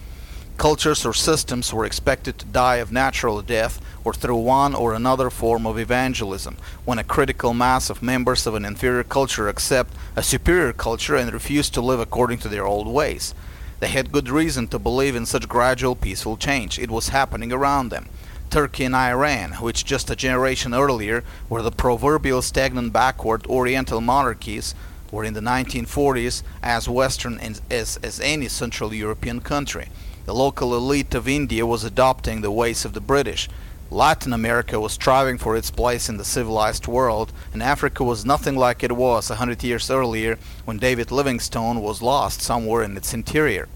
Cultures 0.58 1.06
or 1.06 1.14
systems 1.14 1.72
were 1.72 1.86
expected 1.86 2.40
to 2.40 2.46
die 2.48 2.78
of 2.78 2.92
natural 2.92 3.44
death 3.44 3.80
or 4.04 4.12
through 4.12 4.38
one 4.38 4.74
or 4.74 4.96
another 4.96 5.30
form 5.30 5.68
of 5.68 5.78
evangelism, 5.78 6.58
when 6.84 6.98
a 6.98 7.04
critical 7.04 7.54
mass 7.54 7.92
of 7.92 8.02
members 8.02 8.48
of 8.48 8.56
an 8.56 8.66
inferior 8.66 9.04
culture 9.04 9.48
accept 9.48 9.94
a 10.16 10.24
superior 10.24 10.74
culture 10.74 11.16
and 11.16 11.32
refuse 11.32 11.70
to 11.70 11.80
live 11.80 12.00
according 12.00 12.40
to 12.40 12.48
their 12.48 12.66
old 12.66 12.88
ways. 12.88 13.36
They 13.80 13.88
had 13.90 14.12
good 14.12 14.30
reason 14.30 14.68
to 14.70 14.80
believe 14.80 15.16
in 15.16 15.28
such 15.28 15.48
gradual 15.48 15.96
peaceful 15.96 16.38
change. 16.38 16.80
It 16.80 16.90
was 16.90 17.10
happening 17.10 17.54
around 17.54 17.90
them. 17.90 18.08
Turkey 18.50 18.86
and 18.86 18.96
Iran, 18.96 19.52
which 19.62 19.86
just 19.86 20.10
a 20.10 20.16
generation 20.16 20.74
earlier 20.74 21.24
were 21.50 21.62
the 21.62 21.70
proverbial 21.70 22.42
stagnant 22.42 22.92
backward 22.92 23.46
Oriental 23.46 24.02
monarchies, 24.02 24.74
were 25.12 25.24
in 25.24 25.36
the 25.36 25.40
1940s 25.40 26.42
as 26.64 26.90
Western 26.90 27.40
as, 27.70 28.00
as 28.02 28.20
any 28.20 28.48
Central 28.48 28.92
European 28.92 29.40
country. 29.40 29.90
The 30.28 30.36
local 30.36 30.76
elite 30.76 31.16
of 31.16 31.26
India 31.26 31.66
was 31.66 31.86
adopting 31.86 32.42
the 32.42 32.52
ways 32.52 32.84
of 32.84 32.92
the 32.92 33.00
British. 33.00 33.48
Latin 33.90 34.34
America 34.34 34.78
was 34.78 34.92
striving 34.92 35.38
for 35.38 35.56
its 35.56 35.72
place 35.72 36.10
in 36.10 36.18
the 36.18 36.26
civilized 36.26 36.86
world, 36.86 37.32
and 37.54 37.64
Africa 37.64 38.04
was 38.04 38.26
nothing 38.26 38.58
like 38.58 38.84
it 38.84 38.92
was 38.92 39.30
a 39.30 39.36
hundred 39.36 39.64
years 39.64 39.90
earlier 39.90 40.38
when 40.66 40.80
David 40.80 41.12
Livingstone 41.12 41.82
was 41.82 42.02
lost 42.02 42.42
somewhere 42.42 42.84
in 42.84 42.98
its 42.98 43.14
interior. 43.14 43.70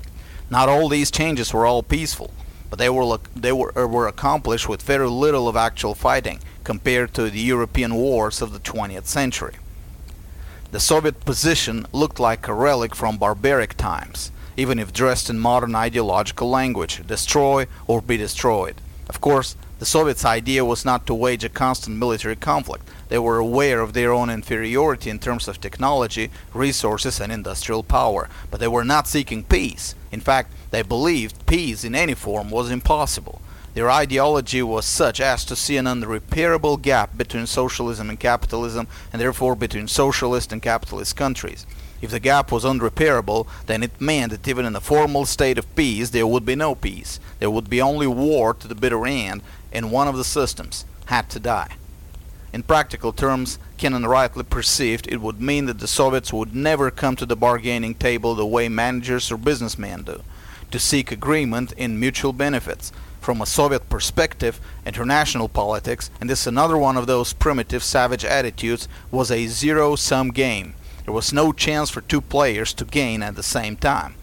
Not 0.50 0.67
all 0.67 0.89
these 0.89 1.10
changes 1.10 1.53
were 1.53 1.65
all 1.65 1.84
peaceful, 1.84 2.34
but 2.70 2.79
they 2.79 2.89
were 2.89 3.17
they 3.34 3.53
were, 3.53 3.72
uh, 3.79 3.88
were 3.88 4.10
accomplished 4.10 4.67
with 4.67 4.81
very 4.81 5.08
little 5.08 5.48
of 5.48 5.55
actual 5.55 5.96
fighting 5.96 6.41
compared 6.65 7.13
to 7.13 7.29
the 7.29 7.39
European 7.39 7.96
wars 7.96 8.41
of 8.41 8.51
the 8.51 8.60
20th 8.60 9.05
century. 9.05 9.55
The 10.72 10.81
Soviet 10.81 11.24
position 11.24 11.88
looked 11.93 12.20
like 12.20 12.50
a 12.50 12.53
relic 12.53 12.93
from 12.93 13.15
barbaric 13.15 13.77
times 13.77 14.34
even 14.58 14.79
if 14.79 14.93
dressed 14.93 15.29
in 15.29 15.39
modern 15.39 15.75
ideological 15.75 16.50
language 16.50 17.05
destroy 17.08 17.67
or 17.88 18.01
be 18.01 18.17
destroyed. 18.17 18.75
Of 19.10 19.22
course, 19.22 19.55
the 19.79 19.86
Soviets' 19.86 20.24
idea 20.24 20.63
was 20.63 20.86
not 20.86 21.08
to 21.08 21.13
wage 21.13 21.43
a 21.43 21.50
constant 21.50 21.98
military 21.98 22.36
conflict. 22.36 22.88
They 23.10 23.17
were 23.17 23.39
aware 23.39 23.81
of 23.81 23.93
their 23.93 24.13
own 24.13 24.29
inferiority 24.29 25.10
in 25.10 25.20
terms 25.20 25.48
of 25.48 25.60
technology, 25.60 26.29
resources, 26.53 27.20
and 27.20 27.31
industrial 27.31 27.84
power, 27.84 28.29
but 28.51 28.60
they 28.60 28.67
were 28.67 28.86
not 28.86 29.08
seeking 29.08 29.43
peace. 29.43 29.96
In 30.12 30.22
fact, 30.22 30.53
they 30.70 30.84
believed 30.84 31.46
peace 31.48 31.84
in 31.84 31.96
any 31.96 32.13
form 32.13 32.51
was 32.51 32.70
impossible. 32.70 33.41
Their 33.74 33.89
ideology 33.89 34.62
was 34.62 34.86
such 34.86 35.20
as 35.20 35.43
to 35.46 35.55
see 35.55 35.77
an 35.77 35.86
unrepairable 35.86 36.81
gap 36.81 37.17
between 37.17 37.48
socialism 37.48 38.10
and 38.10 38.20
capitalism, 38.20 38.88
and 39.12 39.22
therefore 39.22 39.55
between 39.55 39.88
socialist 39.88 40.51
and 40.51 40.62
capitalist 40.62 41.15
countries. 41.15 41.65
If 42.01 42.10
the 42.10 42.20
gap 42.20 42.51
was 42.51 42.65
unrepairable, 42.65 43.48
then 43.67 43.84
it 43.84 44.01
meant 44.01 44.31
that 44.31 44.48
even 44.48 44.65
in 44.65 44.75
a 44.75 44.81
formal 44.81 45.25
state 45.25 45.60
of 45.60 45.75
peace, 45.75 46.10
there 46.10 46.25
would 46.25 46.46
be 46.46 46.55
no 46.55 46.74
peace. 46.74 47.20
There 47.39 47.51
would 47.51 47.70
be 47.70 47.81
only 47.81 48.08
war 48.08 48.55
to 48.55 48.67
the 48.67 48.75
bitter 48.75 49.05
end, 49.05 49.43
and 49.72 49.91
one 49.91 50.08
of 50.08 50.17
the 50.17 50.24
systems 50.24 50.86
had 51.05 51.29
to 51.29 51.39
die. 51.39 51.75
In 52.53 52.63
practical 52.63 53.13
terms, 53.13 53.60
Kennan 53.77 54.05
rightly 54.05 54.43
perceived 54.43 55.08
it 55.08 55.22
would 55.22 55.39
mean 55.39 55.67
that 55.67 55.79
the 55.79 55.88
Soviets 55.88 56.34
would 56.34 56.55
never 56.55 56.91
come 56.91 57.15
to 57.15 57.25
the 57.25 57.36
bargaining 57.36 57.96
table 57.96 58.36
the 58.36 58.46
way 58.46 58.67
managers 58.67 59.31
or 59.31 59.38
businessmen 59.38 60.03
do, 60.03 60.22
to 60.72 60.79
seek 60.79 61.12
agreement 61.12 61.72
in 61.74 62.00
mutual 62.00 62.34
benefits. 62.34 62.91
From 63.22 63.39
a 63.39 63.46
Soviet 63.46 63.88
perspective, 63.88 64.60
international 64.86 65.48
politics, 65.48 66.10
and 66.20 66.29
this 66.29 66.41
is 66.41 66.48
another 66.48 66.77
one 66.77 66.98
of 66.98 67.05
those 67.05 67.34
primitive 67.34 67.84
savage 67.84 68.25
attitudes, 68.25 68.88
was 69.12 69.29
a 69.29 69.46
zero-sum 69.46 70.31
game 70.31 70.74
There 71.05 71.13
was 71.13 71.34
no 71.34 71.51
chance 71.51 71.89
for 71.89 72.01
two 72.01 72.22
players 72.22 72.74
to 72.75 72.86
gain 72.86 73.24
at 73.24 73.36
the 73.36 73.43
same 73.43 73.75
time. 73.75 74.15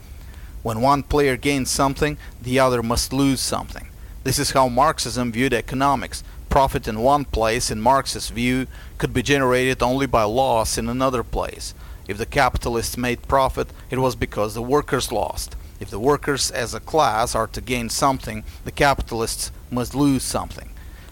When 0.63 0.81
one 0.81 1.03
player 1.03 1.37
gains 1.37 1.71
something, 1.71 2.19
the 2.41 2.59
other 2.59 2.83
must 2.83 3.13
lose 3.13 3.41
something. 3.41 3.89
This 4.25 4.39
is 4.39 4.51
how 4.51 4.69
Marxism 4.69 5.33
viewed 5.33 5.55
economics. 5.55 6.23
Profit 6.49 6.89
in 6.89 7.01
one 7.01 7.25
place, 7.25 7.71
in 7.71 7.81
Marx's 7.81 8.29
view, 8.29 8.67
could 8.99 9.13
be 9.13 9.23
generated 9.23 9.83
only 9.83 10.07
by 10.07 10.25
loss 10.25 10.79
in 10.79 10.89
another 10.89 11.23
place. 11.23 11.75
If 12.07 12.19
the 12.19 12.27
capitalists 12.27 12.97
made 12.97 13.29
profit, 13.29 13.69
it 13.91 13.99
was 13.99 14.17
because 14.17 14.55
the 14.55 14.63
workers 14.63 15.13
lost. 15.13 15.57
If 15.81 15.91
the 15.91 16.01
workers 16.01 16.51
as 16.51 16.75
a 16.75 16.81
class 16.81 17.35
are 17.35 17.47
to 17.49 17.61
gain 17.61 17.89
something, 17.89 18.45
the 18.65 18.73
capitalists 18.73 19.53
must 19.71 19.95
lose 19.95 20.23
something. 20.23 20.68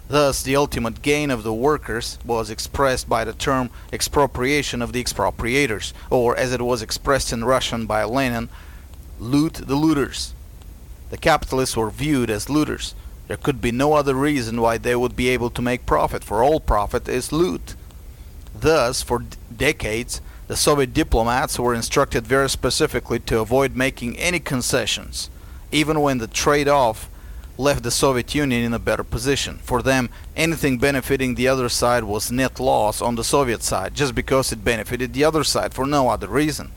Thus, 0.09 0.43
the 0.43 0.55
ultimate 0.55 1.03
gain 1.03 1.31
of 1.31 1.43
the 1.43 1.53
workers 1.53 2.19
was 2.25 2.49
expressed 2.49 3.09
by 3.09 3.25
the 3.25 3.33
term 3.33 3.71
expropriation 3.93 4.81
of 4.81 4.93
the 4.93 5.03
expropriators, 5.03 5.93
or 6.11 6.37
as 6.37 6.53
it 6.53 6.63
was 6.63 6.81
expressed 6.81 7.33
in 7.33 7.45
Russian 7.45 7.87
by 7.87 8.05
Lenin, 8.05 8.49
loot 9.19 9.55
the 9.55 9.75
looters. 9.75 10.33
The 11.11 11.17
capitalists 11.17 11.77
were 11.77 11.91
viewed 11.91 12.31
as 12.31 12.49
looters. 12.49 12.95
There 13.27 13.37
could 13.37 13.61
be 13.61 13.73
no 13.73 13.95
other 13.95 14.15
reason 14.15 14.61
why 14.61 14.79
they 14.79 14.95
would 14.95 15.17
be 15.17 15.29
able 15.29 15.51
to 15.51 15.63
make 15.63 15.87
profit, 15.87 16.23
for 16.23 16.43
all 16.43 16.61
profit 16.61 17.09
is 17.09 17.33
loot. 17.33 17.75
Thus, 18.55 19.03
for 19.03 19.25
decades, 19.55 20.21
the 20.47 20.57
Soviet 20.57 20.95
diplomats 20.95 21.59
were 21.59 21.75
instructed 21.75 22.25
very 22.25 22.49
specifically 22.49 23.19
to 23.21 23.41
avoid 23.41 23.75
making 23.75 24.17
any 24.19 24.39
concessions, 24.39 25.29
even 25.73 26.01
when 26.01 26.19
the 26.19 26.29
trade 26.29 26.69
off 26.69 27.11
left 27.59 27.83
the 27.83 27.91
Soviet 27.91 28.35
Union 28.35 28.63
in 28.63 28.75
a 28.75 28.79
better 28.79 29.05
position. 29.05 29.59
For 29.63 29.83
them, 29.83 30.11
anything 30.37 30.79
benefiting 30.79 31.35
the 31.35 31.49
other 31.49 31.69
side 31.69 32.05
was 32.05 32.31
net 32.31 32.61
loss 32.61 33.01
on 33.01 33.15
the 33.15 33.25
Soviet 33.25 33.63
side, 33.63 33.95
just 33.95 34.15
because 34.15 34.53
it 34.53 34.65
benefited 34.65 35.13
the 35.13 35.25
other 35.25 35.45
side 35.45 35.73
for 35.73 35.87
no 35.87 36.09
other 36.09 36.29
reason. 36.29 36.73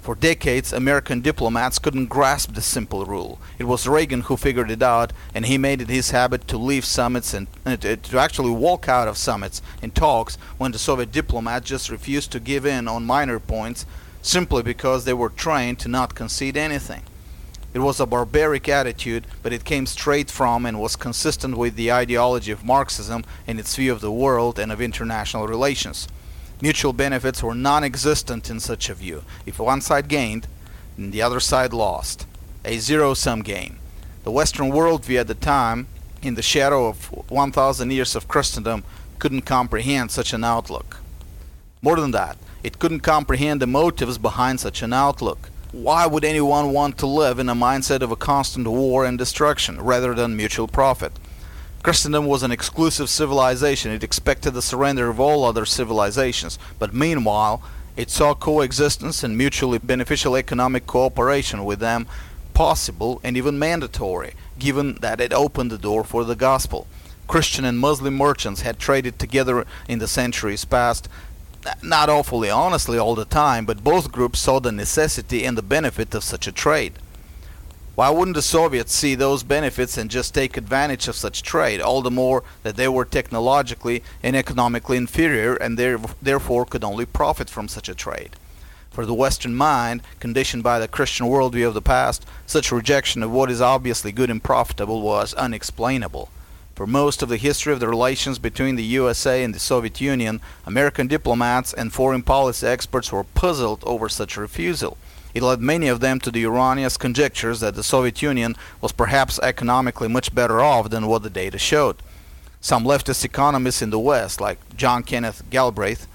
For 0.00 0.14
decades, 0.14 0.72
American 0.72 1.20
diplomats 1.20 1.78
couldn't 1.78 2.06
grasp 2.06 2.54
this 2.54 2.64
simple 2.64 3.04
rule. 3.04 3.38
It 3.58 3.64
was 3.64 3.86
Reagan 3.86 4.22
who 4.22 4.36
figured 4.36 4.70
it 4.70 4.82
out, 4.82 5.12
and 5.34 5.44
he 5.44 5.58
made 5.58 5.82
it 5.82 5.90
his 5.90 6.12
habit 6.12 6.48
to 6.48 6.56
leave 6.56 6.84
summits 6.84 7.34
and 7.34 7.46
uh, 7.66 7.76
to 7.76 8.18
actually 8.18 8.52
walk 8.52 8.88
out 8.88 9.08
of 9.08 9.18
summits 9.18 9.60
and 9.82 9.94
talks 9.94 10.36
when 10.56 10.72
the 10.72 10.78
Soviet 10.78 11.12
diplomats 11.12 11.68
just 11.68 11.90
refused 11.90 12.32
to 12.32 12.40
give 12.40 12.64
in 12.64 12.88
on 12.88 13.04
minor 13.04 13.38
points 13.38 13.84
simply 14.22 14.62
because 14.62 15.04
they 15.04 15.12
were 15.12 15.28
trained 15.28 15.78
to 15.80 15.88
not 15.88 16.14
concede 16.14 16.56
anything. 16.56 17.02
It 17.74 17.80
was 17.80 18.00
a 18.00 18.06
barbaric 18.06 18.68
attitude, 18.68 19.26
but 19.42 19.52
it 19.52 19.64
came 19.64 19.86
straight 19.86 20.30
from 20.30 20.64
and 20.64 20.80
was 20.80 20.96
consistent 20.96 21.56
with 21.56 21.76
the 21.76 21.92
ideology 21.92 22.50
of 22.50 22.64
Marxism 22.64 23.24
and 23.46 23.60
its 23.60 23.76
view 23.76 23.92
of 23.92 24.00
the 24.00 24.10
world 24.10 24.58
and 24.58 24.72
of 24.72 24.80
international 24.80 25.46
relations. 25.46 26.08
Mutual 26.60 26.92
benefits 26.92 27.42
were 27.42 27.54
non-existent 27.54 28.50
in 28.50 28.58
such 28.58 28.88
a 28.88 28.94
view. 28.94 29.22
If 29.46 29.58
one 29.58 29.80
side 29.80 30.08
gained, 30.08 30.46
then 30.96 31.10
the 31.10 31.22
other 31.22 31.40
side 31.40 31.72
lost. 31.72 32.26
A 32.64 32.78
zero-sum 32.78 33.42
game. 33.42 33.78
The 34.24 34.32
Western 34.32 34.72
worldview 34.72 35.20
at 35.20 35.28
the 35.28 35.34
time, 35.34 35.86
in 36.22 36.34
the 36.34 36.42
shadow 36.42 36.88
of 36.88 37.06
1,000 37.30 37.90
years 37.92 38.16
of 38.16 38.28
Christendom, 38.28 38.82
couldn't 39.18 39.42
comprehend 39.42 40.10
such 40.10 40.32
an 40.32 40.42
outlook. 40.42 40.98
More 41.80 41.96
than 41.96 42.10
that, 42.12 42.38
it 42.64 42.78
couldn't 42.78 43.00
comprehend 43.00 43.60
the 43.62 43.66
motives 43.66 44.18
behind 44.18 44.58
such 44.58 44.82
an 44.82 44.92
outlook. 44.92 45.50
Why 45.72 46.06
would 46.06 46.24
anyone 46.24 46.72
want 46.72 46.96
to 46.98 47.06
live 47.06 47.38
in 47.38 47.50
a 47.50 47.54
mindset 47.54 48.00
of 48.00 48.10
a 48.10 48.16
constant 48.16 48.66
war 48.66 49.04
and 49.04 49.18
destruction 49.18 49.78
rather 49.78 50.14
than 50.14 50.34
mutual 50.34 50.66
profit? 50.66 51.12
Christendom 51.82 52.24
was 52.24 52.42
an 52.42 52.50
exclusive 52.50 53.10
civilization. 53.10 53.92
It 53.92 54.02
expected 54.02 54.52
the 54.52 54.62
surrender 54.62 55.10
of 55.10 55.20
all 55.20 55.44
other 55.44 55.66
civilizations. 55.66 56.58
But 56.78 56.94
meanwhile, 56.94 57.62
it 57.98 58.08
saw 58.08 58.34
coexistence 58.34 59.22
and 59.22 59.36
mutually 59.36 59.76
beneficial 59.76 60.38
economic 60.38 60.86
cooperation 60.86 61.66
with 61.66 61.80
them 61.80 62.06
possible 62.54 63.20
and 63.22 63.36
even 63.36 63.58
mandatory, 63.58 64.32
given 64.58 64.94
that 65.02 65.20
it 65.20 65.34
opened 65.34 65.70
the 65.70 65.76
door 65.76 66.02
for 66.02 66.24
the 66.24 66.34
gospel. 66.34 66.86
Christian 67.26 67.66
and 67.66 67.78
Muslim 67.78 68.14
merchants 68.14 68.62
had 68.62 68.78
traded 68.78 69.18
together 69.18 69.66
in 69.86 69.98
the 69.98 70.08
centuries 70.08 70.64
past, 70.64 71.10
not 71.82 72.08
awfully 72.08 72.50
honestly 72.50 72.98
all 72.98 73.14
the 73.14 73.24
time, 73.24 73.64
but 73.64 73.84
both 73.84 74.12
groups 74.12 74.38
saw 74.40 74.60
the 74.60 74.72
necessity 74.72 75.44
and 75.44 75.56
the 75.56 75.62
benefit 75.62 76.14
of 76.14 76.24
such 76.24 76.46
a 76.46 76.52
trade. 76.52 76.94
Why 77.94 78.10
wouldn't 78.10 78.36
the 78.36 78.42
Soviets 78.42 78.92
see 78.92 79.16
those 79.16 79.42
benefits 79.42 79.98
and 79.98 80.08
just 80.08 80.32
take 80.32 80.56
advantage 80.56 81.08
of 81.08 81.16
such 81.16 81.42
trade, 81.42 81.80
all 81.80 82.00
the 82.00 82.12
more 82.12 82.44
that 82.62 82.76
they 82.76 82.86
were 82.86 83.04
technologically 83.04 84.04
and 84.22 84.36
economically 84.36 84.96
inferior 84.96 85.56
and 85.56 85.76
therefore 85.76 86.64
could 86.64 86.84
only 86.84 87.06
profit 87.06 87.50
from 87.50 87.66
such 87.66 87.88
a 87.88 87.96
trade? 87.96 88.36
For 88.90 89.04
the 89.04 89.14
Western 89.14 89.56
mind, 89.56 90.02
conditioned 90.20 90.62
by 90.62 90.78
the 90.78 90.86
Christian 90.86 91.26
worldview 91.26 91.66
of 91.66 91.74
the 91.74 91.82
past, 91.82 92.24
such 92.46 92.70
rejection 92.70 93.22
of 93.24 93.32
what 93.32 93.50
is 93.50 93.60
obviously 93.60 94.12
good 94.12 94.30
and 94.30 94.42
profitable 94.42 95.02
was 95.02 95.34
unexplainable. 95.34 96.28
For 96.78 96.86
most 96.86 97.24
of 97.24 97.28
the 97.28 97.38
history 97.38 97.72
of 97.72 97.80
the 97.80 97.88
relations 97.88 98.38
between 98.38 98.76
the 98.76 98.84
USA 98.84 99.42
and 99.42 99.52
the 99.52 99.58
Soviet 99.58 100.00
Union, 100.00 100.40
American 100.64 101.08
diplomats 101.08 101.72
and 101.74 101.92
foreign 101.92 102.22
policy 102.22 102.68
experts 102.68 103.10
were 103.10 103.24
puzzled 103.24 103.82
over 103.84 104.08
such 104.08 104.36
a 104.36 104.40
refusal. 104.40 104.96
It 105.34 105.42
led 105.42 105.60
many 105.60 105.88
of 105.88 105.98
them 105.98 106.20
to 106.20 106.30
the 106.30 106.44
erroneous 106.44 106.96
conjectures 106.96 107.58
that 107.58 107.74
the 107.74 107.82
Soviet 107.82 108.22
Union 108.22 108.54
was 108.80 108.92
perhaps 108.92 109.40
economically 109.40 110.06
much 110.06 110.32
better 110.32 110.60
off 110.60 110.88
than 110.88 111.08
what 111.08 111.24
the 111.24 111.30
data 111.30 111.58
showed. 111.58 111.96
Some 112.60 112.84
leftist 112.84 113.24
economists 113.24 113.82
in 113.82 113.90
the 113.90 113.98
West, 113.98 114.40
like 114.40 114.60
John 114.76 115.02
Kenneth 115.02 115.42
Galbraith, 115.50 116.06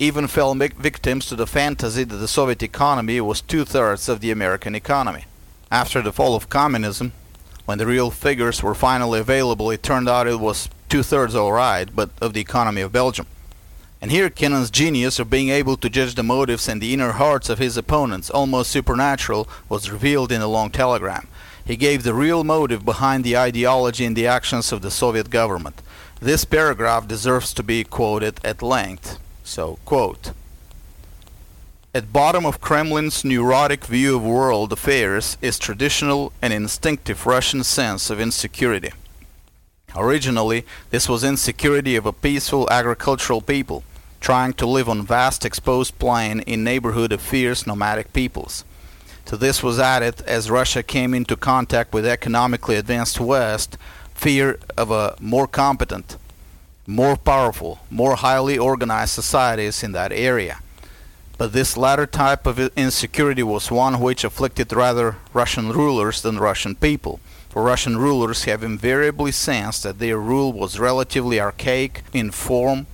even 0.00 0.26
fell 0.26 0.52
victims 0.56 1.26
to 1.26 1.36
the 1.36 1.46
fantasy 1.46 2.02
that 2.02 2.16
the 2.16 2.26
Soviet 2.26 2.60
economy 2.64 3.20
was 3.20 3.40
two 3.40 3.64
thirds 3.64 4.08
of 4.08 4.18
the 4.18 4.32
American 4.32 4.74
economy. 4.74 5.26
After 5.70 6.02
the 6.02 6.12
fall 6.12 6.34
of 6.34 6.48
communism, 6.48 7.12
when 7.66 7.78
the 7.78 7.86
real 7.86 8.10
figures 8.10 8.62
were 8.62 8.74
finally 8.74 9.20
available, 9.20 9.70
it 9.70 9.82
turned 9.82 10.08
out 10.08 10.26
it 10.26 10.40
was 10.40 10.68
two 10.88 11.02
thirds 11.02 11.34
alright, 11.34 11.94
but 11.94 12.10
of 12.20 12.32
the 12.32 12.40
economy 12.40 12.80
of 12.80 12.92
Belgium. 12.92 13.26
And 14.00 14.10
here 14.10 14.30
Kennan's 14.30 14.70
genius 14.70 15.18
of 15.18 15.30
being 15.30 15.48
able 15.48 15.76
to 15.78 15.90
judge 15.90 16.14
the 16.14 16.22
motives 16.22 16.68
and 16.68 16.80
the 16.80 16.94
inner 16.94 17.12
hearts 17.12 17.48
of 17.48 17.58
his 17.58 17.76
opponents, 17.76 18.30
almost 18.30 18.70
supernatural, 18.70 19.48
was 19.68 19.90
revealed 19.90 20.30
in 20.30 20.40
a 20.40 20.46
long 20.46 20.70
telegram. 20.70 21.26
He 21.64 21.76
gave 21.76 22.04
the 22.04 22.14
real 22.14 22.44
motive 22.44 22.84
behind 22.84 23.24
the 23.24 23.36
ideology 23.36 24.04
and 24.04 24.14
the 24.14 24.28
actions 24.28 24.70
of 24.70 24.82
the 24.82 24.90
Soviet 24.90 25.30
government. 25.30 25.82
This 26.20 26.44
paragraph 26.44 27.08
deserves 27.08 27.52
to 27.54 27.64
be 27.64 27.82
quoted 27.82 28.38
at 28.44 28.62
length. 28.62 29.18
So, 29.42 29.78
quote, 29.84 30.30
At 31.96 32.12
bottom 32.12 32.44
of 32.44 32.60
Kremlin's 32.60 33.24
neurotic 33.24 33.86
view 33.86 34.16
of 34.16 34.22
world 34.22 34.70
affairs 34.70 35.38
is 35.40 35.58
traditional 35.58 36.30
and 36.42 36.52
instinctive 36.52 37.24
Russian 37.24 37.64
sense 37.64 38.10
of 38.10 38.20
insecurity. 38.20 38.90
Originally, 39.96 40.66
this 40.90 41.08
was 41.08 41.24
insecurity 41.24 41.96
of 41.96 42.04
a 42.04 42.12
peaceful 42.12 42.68
agricultural 42.70 43.40
people, 43.40 43.82
trying 44.20 44.52
to 44.52 44.66
live 44.66 44.90
on 44.90 45.06
vast 45.06 45.46
exposed 45.46 45.98
plain 45.98 46.40
in 46.40 46.62
neighborhood 46.62 47.12
of 47.12 47.22
fierce 47.22 47.66
nomadic 47.66 48.12
peoples. 48.12 48.62
To 49.24 49.38
this 49.38 49.62
was 49.62 49.78
added, 49.78 50.20
as 50.26 50.50
Russia 50.50 50.82
came 50.82 51.14
into 51.14 51.34
contact 51.34 51.94
with 51.94 52.04
economically 52.04 52.76
advanced 52.76 53.20
West, 53.20 53.78
fear 54.12 54.58
of 54.76 54.90
a 54.90 55.16
more 55.18 55.46
competent, 55.46 56.18
more 56.86 57.16
powerful, 57.16 57.78
more 57.88 58.16
highly 58.16 58.58
organized 58.58 59.14
societies 59.14 59.82
in 59.82 59.92
that 59.92 60.12
area. 60.12 60.58
But 61.38 61.52
this 61.52 61.76
latter 61.76 62.06
type 62.06 62.46
of 62.46 62.58
insecurity 62.76 63.42
was 63.42 63.70
one 63.70 64.00
which 64.00 64.24
afflicted 64.24 64.72
rather 64.72 65.16
Russian 65.32 65.70
rulers 65.70 66.22
than 66.22 66.38
Russian 66.38 66.74
people 66.74 67.20
for 67.56 67.62
Russian 67.62 67.96
rulers 67.96 68.44
have 68.44 68.62
invariably 68.62 69.32
sensed 69.32 69.82
that 69.84 69.98
their 69.98 70.18
rule 70.18 70.52
was 70.52 70.78
relatively 70.78 71.40
archaic 71.40 72.02
in 72.12 72.30
form, 72.30 72.86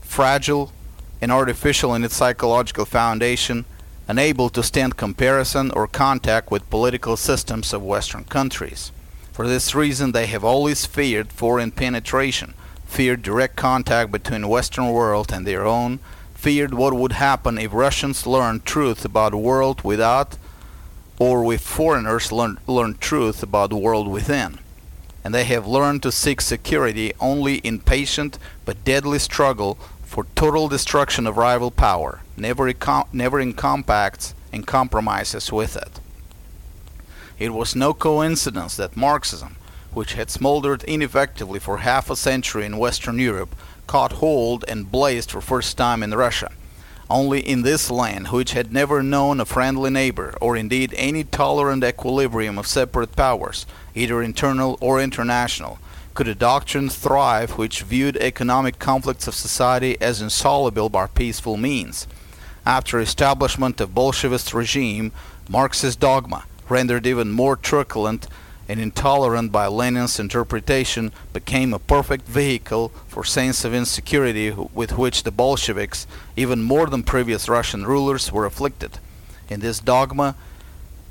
fragile, 0.00 0.72
and 1.20 1.30
artificial 1.30 1.94
in 1.94 2.02
its 2.02 2.16
psychological 2.16 2.84
foundation, 2.84 3.64
unable 4.08 4.48
to 4.48 4.60
stand 4.64 4.96
comparison 4.96 5.70
or 5.70 5.86
contact 5.86 6.50
with 6.50 6.68
political 6.68 7.16
systems 7.16 7.72
of 7.72 7.80
Western 7.80 8.24
countries. 8.24 8.90
For 9.30 9.46
this 9.46 9.72
reason, 9.72 10.10
they 10.10 10.26
have 10.26 10.42
always 10.42 10.84
feared 10.84 11.30
foreign 11.30 11.70
penetration, 11.70 12.54
feared 12.86 13.22
direct 13.22 13.54
contact 13.54 14.10
between 14.10 14.48
Western 14.48 14.90
world 14.90 15.30
and 15.32 15.46
their 15.46 15.64
own, 15.64 16.00
feared 16.38 16.72
what 16.72 16.94
would 16.94 17.10
happen 17.12 17.58
if 17.58 17.72
Russians 17.72 18.24
learned 18.24 18.64
truth 18.64 19.04
about 19.04 19.32
the 19.32 19.36
world 19.36 19.82
without 19.82 20.38
or 21.18 21.52
if 21.52 21.60
foreigners 21.60 22.30
learn, 22.30 22.56
learn 22.68 22.96
truth 22.98 23.42
about 23.42 23.70
the 23.70 23.76
world 23.76 24.06
within. 24.06 24.60
And 25.24 25.34
they 25.34 25.42
have 25.44 25.66
learned 25.66 26.04
to 26.04 26.12
seek 26.12 26.40
security 26.40 27.12
only 27.18 27.56
in 27.56 27.80
patient 27.80 28.38
but 28.64 28.84
deadly 28.84 29.18
struggle 29.18 29.74
for 30.04 30.26
total 30.36 30.68
destruction 30.68 31.26
of 31.26 31.36
rival 31.36 31.72
power, 31.72 32.20
never, 32.36 32.72
never 33.12 33.40
in 33.40 33.52
compacts 33.52 34.32
and 34.52 34.64
compromises 34.64 35.50
with 35.50 35.76
it. 35.76 35.98
It 37.36 37.52
was 37.52 37.74
no 37.74 37.92
coincidence 37.92 38.76
that 38.76 38.96
Marxism, 38.96 39.56
which 39.92 40.14
had 40.14 40.30
smoldered 40.30 40.84
ineffectively 40.84 41.58
for 41.58 41.78
half 41.78 42.08
a 42.10 42.16
century 42.16 42.64
in 42.64 42.78
Western 42.78 43.18
Europe, 43.18 43.56
caught 43.88 44.12
hold 44.12 44.64
and 44.68 44.92
blazed 44.92 45.32
for 45.32 45.40
first 45.40 45.76
time 45.76 46.04
in 46.04 46.14
Russia. 46.14 46.52
Only 47.10 47.40
in 47.40 47.62
this 47.62 47.90
land, 47.90 48.28
which 48.28 48.52
had 48.52 48.72
never 48.72 49.02
known 49.02 49.40
a 49.40 49.44
friendly 49.44 49.90
neighbor, 49.90 50.36
or 50.40 50.56
indeed 50.56 50.94
any 50.96 51.24
tolerant 51.24 51.82
equilibrium 51.82 52.58
of 52.58 52.68
separate 52.68 53.16
powers, 53.16 53.66
either 53.96 54.22
internal 54.22 54.78
or 54.80 55.00
international, 55.00 55.80
could 56.14 56.28
a 56.28 56.34
doctrine 56.34 56.88
thrive 56.88 57.52
which 57.52 57.82
viewed 57.82 58.16
economic 58.18 58.78
conflicts 58.78 59.26
of 59.26 59.34
society 59.34 59.96
as 60.00 60.20
insoluble 60.20 60.88
by 60.88 61.06
peaceful 61.06 61.56
means. 61.56 62.06
After 62.66 63.00
establishment 63.00 63.80
of 63.80 63.94
Bolshevist 63.94 64.52
regime, 64.52 65.12
Marxist 65.48 65.98
dogma, 65.98 66.44
rendered 66.68 67.06
even 67.06 67.30
more 67.30 67.56
truculent 67.56 68.28
and 68.68 68.78
intolerant 68.78 69.50
by 69.50 69.66
Lenin's 69.66 70.20
interpretation, 70.20 71.10
became 71.32 71.72
a 71.72 71.78
perfect 71.78 72.28
vehicle 72.28 72.90
for 73.06 73.24
sense 73.24 73.64
of 73.64 73.74
insecurity 73.74 74.50
with 74.50 74.98
which 74.98 75.22
the 75.22 75.30
Bolsheviks, 75.30 76.06
even 76.36 76.62
more 76.62 76.86
than 76.86 77.02
previous 77.02 77.48
Russian 77.48 77.86
rulers, 77.86 78.30
were 78.30 78.44
afflicted. 78.44 78.98
In 79.48 79.60
this 79.60 79.80
dogma, 79.80 80.36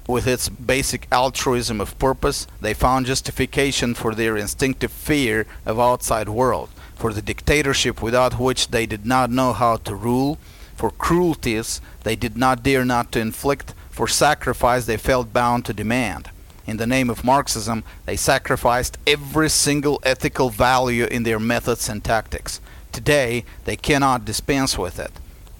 with 0.07 0.27
its 0.27 0.47
basic 0.47 1.07
altruism 1.11 1.81
of 1.81 1.97
purpose, 1.99 2.47
they 2.61 2.73
found 2.73 3.07
justification 3.07 3.93
for 3.93 4.15
their 4.15 4.37
instinctive 4.37 4.91
fear 4.91 5.45
of 5.65 5.79
outside 5.79 6.29
world, 6.29 6.69
for 6.95 7.11
the 7.11 7.21
dictatorship 7.21 8.01
without 8.01 8.39
which 8.39 8.69
they 8.69 8.85
did 8.85 9.05
not 9.05 9.29
know 9.29 9.51
how 9.51 9.77
to 9.77 9.95
rule, 9.95 10.37
for 10.75 10.91
cruelties 10.91 11.81
they 12.03 12.15
did 12.15 12.37
not 12.37 12.63
dare 12.63 12.85
not 12.85 13.11
to 13.11 13.19
inflict, 13.19 13.73
for 13.89 14.07
sacrifice 14.07 14.85
they 14.85 14.95
felt 14.95 15.33
bound 15.33 15.65
to 15.65 15.73
demand. 15.73 16.29
In 16.67 16.75
the 16.75 16.85
name 16.85 17.09
of 17.09 17.23
Marxism, 17.23 17.85
they 18.05 18.17
sacrificed 18.17 18.97
every 19.07 19.49
single 19.49 20.01
ethical 20.03 20.49
value 20.49 21.05
in 21.05 21.23
their 21.23 21.39
methods 21.39 21.87
and 21.87 22.03
tactics. 22.03 22.59
Today, 22.91 23.45
they 23.63 23.77
cannot 23.77 24.25
dispense 24.25 24.77
with 24.77 24.99
it. 24.99 25.11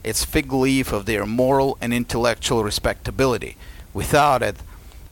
It's 0.03 0.25
fig 0.25 0.51
leaf 0.51 0.91
of 0.91 1.05
their 1.05 1.25
moral 1.25 1.77
and 1.79 1.93
intellectual 1.93 2.61
respectability. 2.61 3.55
Without 3.93 4.43
it, 4.43 4.57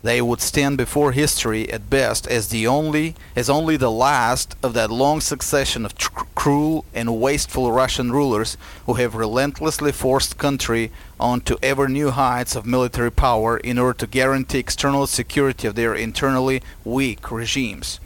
they 0.05 0.21
would 0.21 0.39
stand 0.39 0.77
before 0.77 1.13
history 1.13 1.67
at 1.71 1.89
best 1.89 2.27
as 2.27 2.49
the 2.49 2.67
only 2.67 3.15
as 3.35 3.49
only 3.49 3.75
the 3.75 3.89
last 3.89 4.55
of 4.61 4.75
that 4.75 4.91
long 4.91 5.19
succession 5.19 5.83
of 5.83 5.95
tr- 5.95 6.11
cruel 6.35 6.85
and 6.93 7.19
wasteful 7.19 7.71
Russian 7.71 8.11
rulers 8.11 8.55
who 8.85 8.93
have 8.93 9.15
relentlessly 9.15 9.91
forced 9.91 10.37
country 10.37 10.91
onto 11.19 11.57
ever 11.63 11.87
new 11.87 12.11
heights 12.11 12.55
of 12.55 12.67
military 12.67 13.11
power 13.11 13.57
in 13.57 13.79
order 13.79 13.97
to 13.97 14.05
guarantee 14.05 14.59
external 14.59 15.07
security 15.07 15.67
of 15.67 15.73
their 15.73 15.95
internally 15.95 16.61
weak 16.83 17.31
regimes. 17.31 17.99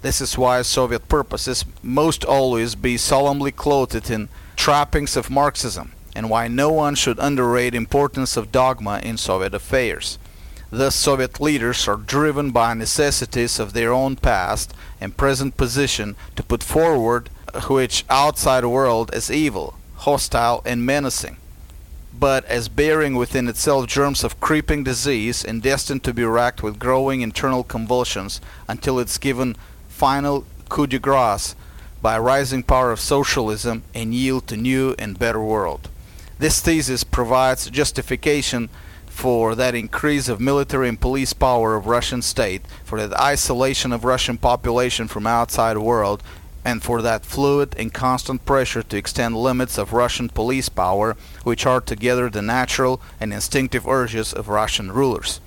This 0.00 0.22
is 0.22 0.38
why 0.38 0.62
Soviet 0.62 1.06
purposes 1.06 1.66
must 1.82 2.24
always 2.24 2.74
be 2.74 2.96
solemnly 2.96 3.52
clothed 3.52 4.10
in 4.10 4.30
trappings 4.56 5.18
of 5.18 5.28
Marxism, 5.28 5.92
and 6.16 6.30
why 6.30 6.48
no 6.48 6.72
one 6.72 6.94
should 6.94 7.18
underrate 7.18 7.74
importance 7.74 8.38
of 8.38 8.50
dogma 8.50 9.00
in 9.02 9.18
Soviet 9.18 9.52
affairs. 9.52 10.18
The 10.72 10.88
Soviet 10.88 11.38
leaders 11.38 11.86
are 11.86 11.96
driven 11.96 12.50
by 12.50 12.72
necessities 12.72 13.58
of 13.58 13.74
their 13.74 13.92
own 13.92 14.16
past 14.16 14.72
and 15.02 15.14
present 15.14 15.58
position 15.58 16.16
to 16.34 16.42
put 16.42 16.62
forward 16.62 17.28
which 17.68 18.06
outside 18.08 18.64
world 18.64 19.10
as 19.12 19.30
evil, 19.30 19.74
hostile, 19.96 20.62
and 20.64 20.86
menacing, 20.86 21.36
but 22.18 22.46
as 22.46 22.70
bearing 22.70 23.16
within 23.16 23.48
itself 23.48 23.86
germs 23.86 24.24
of 24.24 24.40
creeping 24.40 24.82
disease 24.82 25.44
and 25.44 25.60
destined 25.60 26.04
to 26.04 26.14
be 26.14 26.24
racked 26.24 26.62
with 26.62 26.78
growing 26.78 27.20
internal 27.20 27.64
convulsions 27.64 28.40
until 28.66 28.98
it's 28.98 29.18
given 29.18 29.56
final 29.90 30.46
coup 30.70 30.86
de 30.86 30.98
grace 30.98 31.54
by 32.00 32.18
rising 32.18 32.62
power 32.62 32.90
of 32.90 32.98
socialism 32.98 33.82
and 33.92 34.14
yield 34.14 34.46
to 34.46 34.56
new 34.56 34.94
and 34.98 35.18
better 35.18 35.42
world. 35.42 35.90
This 36.38 36.60
thesis 36.62 37.04
provides 37.04 37.68
justification 37.68 38.70
for 39.12 39.54
that 39.54 39.74
increase 39.74 40.28
of 40.28 40.40
military 40.40 40.88
and 40.88 41.00
police 41.00 41.32
power 41.32 41.76
of 41.76 41.86
Russian 41.86 42.22
state, 42.22 42.62
for 42.82 42.98
that 42.98 43.20
isolation 43.20 43.92
of 43.92 44.04
Russian 44.04 44.36
population 44.36 45.06
from 45.06 45.28
outside 45.28 45.78
world, 45.78 46.22
and 46.64 46.82
for 46.82 47.02
that 47.02 47.24
fluid 47.24 47.74
and 47.78 47.92
constant 47.92 48.44
pressure 48.44 48.82
to 48.82 48.96
extend 48.96 49.36
limits 49.36 49.78
of 49.78 49.92
Russian 49.92 50.28
police 50.28 50.68
power, 50.68 51.16
which 51.44 51.66
are 51.66 51.80
together 51.80 52.28
the 52.28 52.42
natural 52.42 53.00
and 53.20 53.32
instinctive 53.32 53.86
urges 53.86 54.32
of 54.32 54.48
Russian 54.48 54.90
rulers. 54.90 55.40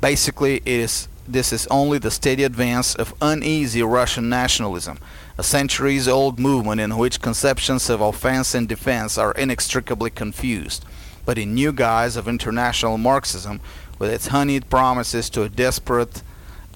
Basically, 0.00 0.56
it 0.56 0.66
is 0.66 1.08
this 1.26 1.52
is 1.52 1.66
only 1.68 1.96
the 1.96 2.10
steady 2.10 2.44
advance 2.44 2.94
of 2.94 3.14
uneasy 3.22 3.82
Russian 3.82 4.28
nationalism, 4.28 4.98
a 5.38 5.42
centuries 5.42 6.06
old 6.06 6.38
movement 6.38 6.80
in 6.80 6.98
which 6.98 7.22
conceptions 7.22 7.88
of 7.88 8.02
offense 8.02 8.54
and 8.54 8.68
defense 8.68 9.16
are 9.16 9.32
inextricably 9.32 10.10
confused 10.10 10.84
but 11.24 11.38
in 11.38 11.54
new 11.54 11.72
guise 11.72 12.16
of 12.16 12.28
international 12.28 12.98
Marxism, 12.98 13.60
with 13.98 14.10
its 14.10 14.28
honeyed 14.28 14.68
promises 14.68 15.30
to 15.30 15.42
a 15.42 15.48
desperate 15.48 16.22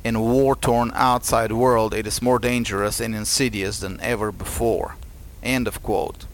and 0.05 0.23
war-torn 0.23 0.93
outside 0.95 1.53
world, 1.53 1.93
it 1.93 2.07
is 2.07 2.23
more 2.23 2.39
dangerous 2.39 3.01
and 3.01 3.15
insidious 3.15 3.81
than 3.81 4.01
ever 4.01 4.33
before. 4.33 4.97
End 5.43 5.67
of 5.67 5.83
quote. 5.83 6.27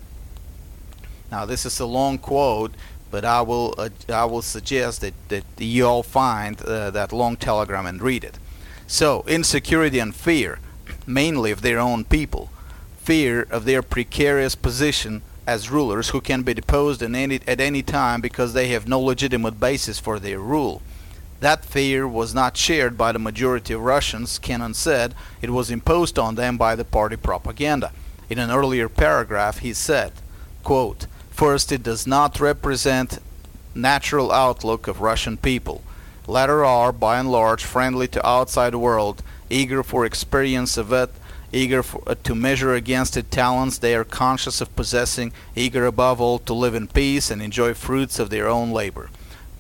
Now 1.31 1.45
this 1.45 1.67
is 1.67 1.81
a 1.81 1.87
long 1.87 2.19
quote, 2.19 2.73
but 3.11 3.25
I 3.25 3.43
will 3.43 3.75
uh, 3.79 3.89
I 4.09 4.25
will 4.25 4.43
suggest 4.43 5.01
that, 5.01 5.15
that 5.29 5.45
you 5.59 5.87
all 5.87 6.03
find 6.03 6.61
uh, 6.63 6.91
that 6.91 7.13
long 7.13 7.37
telegram 7.37 7.87
and 7.87 8.03
read 8.03 8.25
it. 8.25 8.39
So 8.87 9.25
insecurity 9.27 9.99
and 9.99 10.15
fear, 10.15 10.59
mainly 11.07 11.51
of 11.51 11.63
their 11.63 11.79
own 11.79 12.05
people, 12.05 12.51
fear 12.99 13.47
of 13.51 13.65
their 13.65 13.83
precarious 13.83 14.55
position 14.55 15.23
as 15.47 15.71
rulers 15.71 16.11
who 16.11 16.21
can 16.21 16.43
be 16.43 16.55
deposed 16.55 17.03
any, 17.03 17.41
at 17.47 17.61
any 17.61 17.83
time 17.83 18.21
because 18.21 18.53
they 18.53 18.69
have 18.69 18.89
no 18.89 19.01
legitimate 19.01 19.61
basis 19.61 19.99
for 19.99 20.19
their 20.19 20.39
rule. 20.39 20.81
That 21.41 21.65
fear 21.65 22.09
was 22.09 22.35
not 22.35 22.57
shared 22.57 22.97
by 22.97 23.13
the 23.13 23.19
majority 23.19 23.75
of 23.75 23.83
Russians, 23.83 24.39
Kennan 24.39 24.75
said. 24.75 25.15
It 25.43 25.51
was 25.51 25.71
imposed 25.71 26.19
on 26.19 26.37
them 26.37 26.57
by 26.57 26.75
the 26.75 26.85
party 26.85 27.17
propaganda. 27.17 27.93
In 28.31 28.39
an 28.39 28.51
earlier 28.51 28.89
paragraph, 28.89 29.59
he 29.59 29.75
said, 29.75 30.13
quote, 30.63 31.07
First, 31.31 31.73
it 31.73 31.83
does 31.83 32.07
not 32.07 32.41
represent 32.41 33.19
natural 33.75 34.33
outlook 34.33 34.87
of 34.87 35.01
Russian 35.01 35.37
people. 35.37 35.83
Latter 36.27 36.65
are, 36.65 36.93
by 36.93 37.19
and 37.19 37.31
large, 37.31 37.65
friendly 37.65 38.09
to 38.09 38.27
outside 38.27 38.75
world, 38.75 39.23
eager 39.51 39.83
for 39.83 40.07
experience 40.07 40.79
of 40.79 40.93
it, 40.93 41.11
eager 41.55 41.83
for, 41.83 42.03
uh, 42.07 42.15
to 42.25 42.35
measure 42.35 42.75
against 42.75 43.17
it 43.17 43.31
talents 43.31 43.79
they 43.79 43.95
are 43.95 44.05
conscious 44.05 44.61
of 44.61 44.75
possessing, 44.77 45.33
eager 45.55 45.87
above 45.87 46.21
all 46.21 46.39
to 46.41 46.53
live 46.53 46.75
in 46.75 46.89
peace 46.89 47.31
and 47.31 47.41
enjoy 47.41 47.73
fruits 47.73 48.19
of 48.19 48.29
their 48.31 48.49
own 48.49 48.73
labor. 48.73 49.09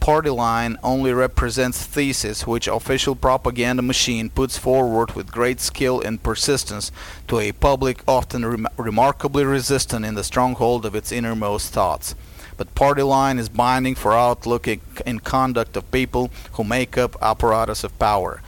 Party 0.00 0.28
line 0.28 0.76
only 0.82 1.14
represents 1.14 1.86
thesis 1.86 2.46
which 2.46 2.68
official 2.68 3.14
propaganda 3.14 3.80
machine 3.80 4.28
puts 4.28 4.58
forward 4.58 5.12
with 5.12 5.32
great 5.32 5.60
skill 5.60 6.00
and 6.00 6.22
persistence 6.22 6.92
to 7.28 7.38
a 7.38 7.52
public 7.52 8.02
often 8.06 8.44
rem- 8.44 8.68
remarkably 8.76 9.44
resistant 9.44 10.04
in 10.04 10.14
the 10.14 10.24
stronghold 10.24 10.84
of 10.84 10.94
its 10.94 11.10
innermost 11.10 11.72
thoughts 11.72 12.14
but 12.56 12.74
party 12.74 13.02
line 13.02 13.38
is 13.38 13.48
binding 13.48 13.94
for 13.94 14.12
outlook 14.12 14.68
and 15.06 15.24
conduct 15.24 15.76
of 15.76 15.90
people 15.90 16.30
who 16.52 16.64
make 16.64 16.96
up 16.96 17.16
apparatus 17.20 17.84
of 17.84 17.98
power. 17.98 18.40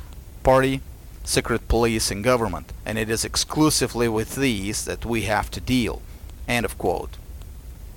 Party 0.43 0.81
secret 1.27 1.69
police 1.69 2.11
and 2.11 2.25
government, 2.25 2.73
and 2.87 2.97
it 2.97 3.11
is 3.11 3.25
exclusively 3.25 4.09
with 4.09 4.37
these 4.37 4.85
that 4.85 5.05
we 5.05 5.23
have 5.23 5.51
to 5.51 5.61
deal. 5.61 6.01
End 6.49 6.65
of 6.65 6.79
quote. 6.79 7.17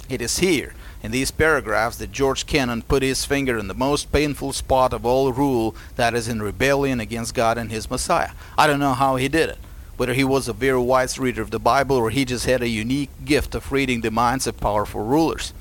It 0.09 0.21
is 0.21 0.39
here, 0.39 0.73
in 1.03 1.11
these 1.11 1.29
paragraphs, 1.29 1.97
that 1.97 2.11
George 2.11 2.47
Kennan 2.47 2.81
put 2.81 3.03
his 3.03 3.25
finger 3.25 3.57
in 3.57 3.67
the 3.67 3.75
most 3.75 4.11
painful 4.11 4.51
spot 4.51 4.91
of 4.91 5.05
all 5.05 5.31
rule 5.31 5.75
that 5.95 6.15
is 6.15 6.27
in 6.27 6.41
rebellion 6.41 6.99
against 6.99 7.35
God 7.35 7.57
and 7.57 7.71
his 7.71 7.89
Messiah. 7.89 8.31
I 8.57 8.65
don't 8.65 8.79
know 8.79 8.95
how 8.95 9.15
he 9.15 9.29
did 9.29 9.49
it. 9.49 9.59
Whether 9.95 10.13
he 10.13 10.23
was 10.23 10.47
a 10.47 10.53
very 10.53 10.79
wise 10.79 11.19
reader 11.19 11.41
of 11.41 11.51
the 11.51 11.59
Bible 11.59 11.97
or 11.97 12.09
he 12.09 12.25
just 12.25 12.45
had 12.45 12.63
a 12.63 12.69
unique 12.69 13.11
gift 13.25 13.53
of 13.53 13.71
reading 13.71 14.01
the 14.01 14.11
minds 14.11 14.47
of 14.47 14.59
powerful 14.59 15.03
rulers. 15.03 15.53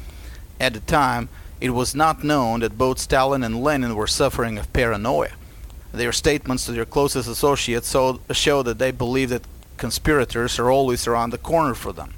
At 0.59 0.75
the 0.75 0.81
time, 0.81 1.29
it 1.61 1.71
was 1.71 1.95
not 1.95 2.25
known 2.25 2.61
that 2.61 2.79
both 2.79 2.99
Stalin 2.99 3.43
and 3.43 3.63
Lenin 3.63 3.95
were 3.95 4.07
suffering 4.07 4.57
of 4.57 4.73
paranoia. 4.73 5.31
Their 5.93 6.13
statements 6.13 6.67
to 6.67 6.73
their 6.73 6.85
closest 6.85 7.29
associates 7.29 7.95
show 8.33 8.63
that 8.63 8.79
they 8.79 8.91
believe 8.91 9.31
that 9.31 9.47
conspirators 9.77 10.59
are 10.59 10.71
always 10.71 11.07
around 11.07 11.31
the 11.31 11.39
corner 11.39 11.75
for 11.75 11.93
them. 11.93 12.13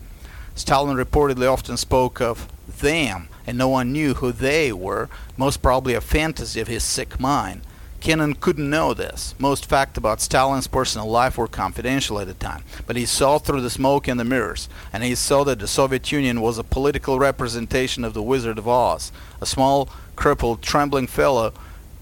Stalin 0.55 0.97
reportedly 0.97 1.51
often 1.51 1.77
spoke 1.77 2.21
of 2.21 2.49
them, 2.81 3.29
and 3.47 3.57
no 3.57 3.69
one 3.69 3.93
knew 3.93 4.15
who 4.15 4.33
they 4.33 4.73
were, 4.73 5.09
most 5.37 5.63
probably 5.63 5.95
a 5.95 6.01
fantasy 6.01 6.61
of 6.61 6.69
his 6.69 6.83
sick 6.85 7.21
mind. 7.21 7.63
Kennan 8.01 8.35
couldn't 8.35 8.71
know 8.71 8.95
this. 8.95 9.35
Most 9.39 9.67
facts 9.67 9.99
about 9.99 10.23
Stalin's 10.23 10.67
personal 10.67 11.07
life 11.07 11.37
were 11.37 11.47
confidential 11.47 12.19
at 12.19 12.27
the 12.27 12.35
time, 12.35 12.65
but 12.87 12.97
he 12.97 13.05
saw 13.05 13.39
through 13.39 13.61
the 13.61 13.71
smoke 13.71 14.09
and 14.09 14.19
the 14.19 14.25
mirrors, 14.25 14.71
and 14.93 15.05
he 15.05 15.15
saw 15.15 15.45
that 15.45 15.59
the 15.59 15.69
Soviet 15.69 16.11
Union 16.11 16.41
was 16.41 16.57
a 16.57 16.65
political 16.65 17.19
representation 17.19 18.03
of 18.03 18.15
the 18.15 18.23
Wizard 18.23 18.59
of 18.59 18.67
Oz, 18.67 19.13
a 19.41 19.47
small, 19.47 19.89
crippled, 20.17 20.63
trembling 20.63 21.07
fellow 21.07 21.53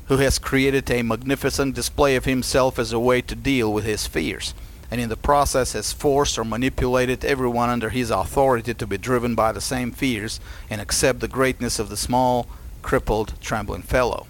who 0.09 0.17
has 0.17 0.39
created 0.39 0.91
a 0.91 1.03
magnificent 1.03 1.75
display 1.75 2.17
of 2.17 2.25
himself 2.25 2.79
as 2.79 2.93
a 2.93 2.99
way 2.99 3.21
to 3.23 3.35
deal 3.35 3.73
with 3.73 3.85
his 3.85 4.07
fears. 4.07 4.55
and 4.91 5.03
in 5.03 5.11
the 5.11 5.17
process 5.17 5.75
has 5.75 5.93
forced 5.93 6.39
or 6.39 6.45
manipulated 6.45 7.23
everyone 7.23 7.69
under 7.69 7.91
his 7.91 8.11
authority 8.11 8.73
to 8.73 8.87
be 8.87 8.97
driven 8.97 9.35
by 9.35 9.53
the 9.53 9.61
same 9.61 9.93
fears 9.93 10.41
and 10.71 10.81
accept 10.81 11.21
the 11.21 11.29
greatness 11.29 11.79
of 11.79 11.91
the 11.91 11.97
small, 11.97 12.47
crippled, 12.81 13.35
trembling 13.39 13.83
fellow. 13.83 14.27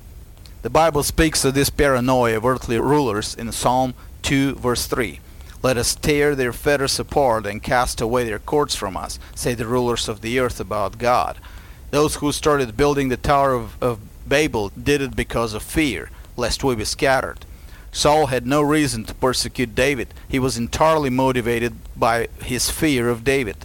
The 0.62 0.70
Bible 0.70 1.04
speaks 1.04 1.44
of 1.44 1.54
this 1.54 1.70
paranoia 1.70 2.38
of 2.38 2.44
earthly 2.44 2.80
rulers 2.80 3.36
in 3.36 3.52
Psalm 3.52 3.94
2 4.22 4.56
verse 4.56 4.86
3. 4.86 5.20
Let 5.62 5.76
us 5.76 5.94
tear 5.94 6.34
their 6.34 6.52
fetters 6.52 6.98
apart 6.98 7.46
and 7.46 7.62
cast 7.62 8.00
away 8.00 8.24
their 8.24 8.40
cords 8.40 8.74
from 8.74 8.96
us, 8.96 9.20
say 9.36 9.54
the 9.54 9.66
rulers 9.66 10.08
of 10.08 10.22
the 10.22 10.40
earth 10.40 10.58
about 10.58 10.98
God. 10.98 11.38
Those 11.92 12.16
who 12.16 12.32
started 12.32 12.76
building 12.76 13.08
the 13.08 13.16
Tower 13.16 13.54
of, 13.54 13.80
of 13.80 14.00
Babel 14.28 14.70
did 14.70 15.00
it 15.00 15.16
because 15.16 15.54
of 15.54 15.62
fear, 15.62 16.10
lest 16.36 16.62
we 16.62 16.74
be 16.74 16.84
scattered. 16.84 17.44
Saul 17.90 18.26
had 18.26 18.46
no 18.46 18.60
reason 18.62 19.04
to 19.04 19.14
persecute 19.14 19.74
David. 19.74 20.14
He 20.28 20.38
was 20.38 20.56
entirely 20.56 21.10
motivated 21.10 21.74
by 21.96 22.28
his 22.42 22.70
fear 22.70 23.08
of 23.08 23.24
David. 23.24 23.56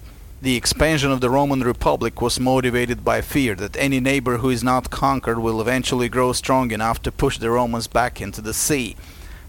The 0.41 0.55
expansion 0.55 1.11
of 1.11 1.21
the 1.21 1.29
Roman 1.29 1.61
Republic 1.61 2.21
was 2.21 2.39
motivated 2.39 3.05
by 3.05 3.21
fear 3.21 3.55
that 3.55 3.77
any 3.77 3.99
neighbor 3.99 4.37
who 4.37 4.49
is 4.49 4.63
not 4.63 4.89
conquered 4.89 5.39
will 5.39 5.61
eventually 5.61 6.09
grow 6.09 6.33
strong 6.33 6.71
enough 6.71 7.01
to 7.03 7.11
push 7.11 7.37
the 7.37 7.49
Romans 7.49 7.87
back 7.87 8.19
into 8.19 8.41
the 8.41 8.53
sea. 8.53 8.95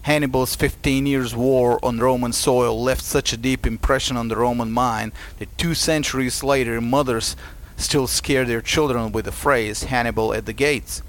Hannibal's 0.03 0.55
15 0.55 1.07
years' 1.07 1.35
war 1.35 1.83
on 1.83 1.99
Roman 1.99 2.33
soil 2.33 2.81
left 2.81 3.03
such 3.03 3.33
a 3.33 3.39
deep 3.39 3.67
impression 3.67 4.19
on 4.19 4.29
the 4.29 4.37
Roman 4.37 4.71
mind 4.71 5.13
that 5.39 5.57
two 5.57 5.75
centuries 5.75 6.45
later 6.45 6.79
mothers 6.81 7.37
still 7.77 8.07
scare 8.07 8.45
their 8.45 8.61
children 8.61 9.13
with 9.13 9.25
the 9.25 9.33
phrase 9.33 9.85
Hannibal 9.85 10.33
at 10.33 10.47
the 10.47 10.53
gates. 10.53 11.03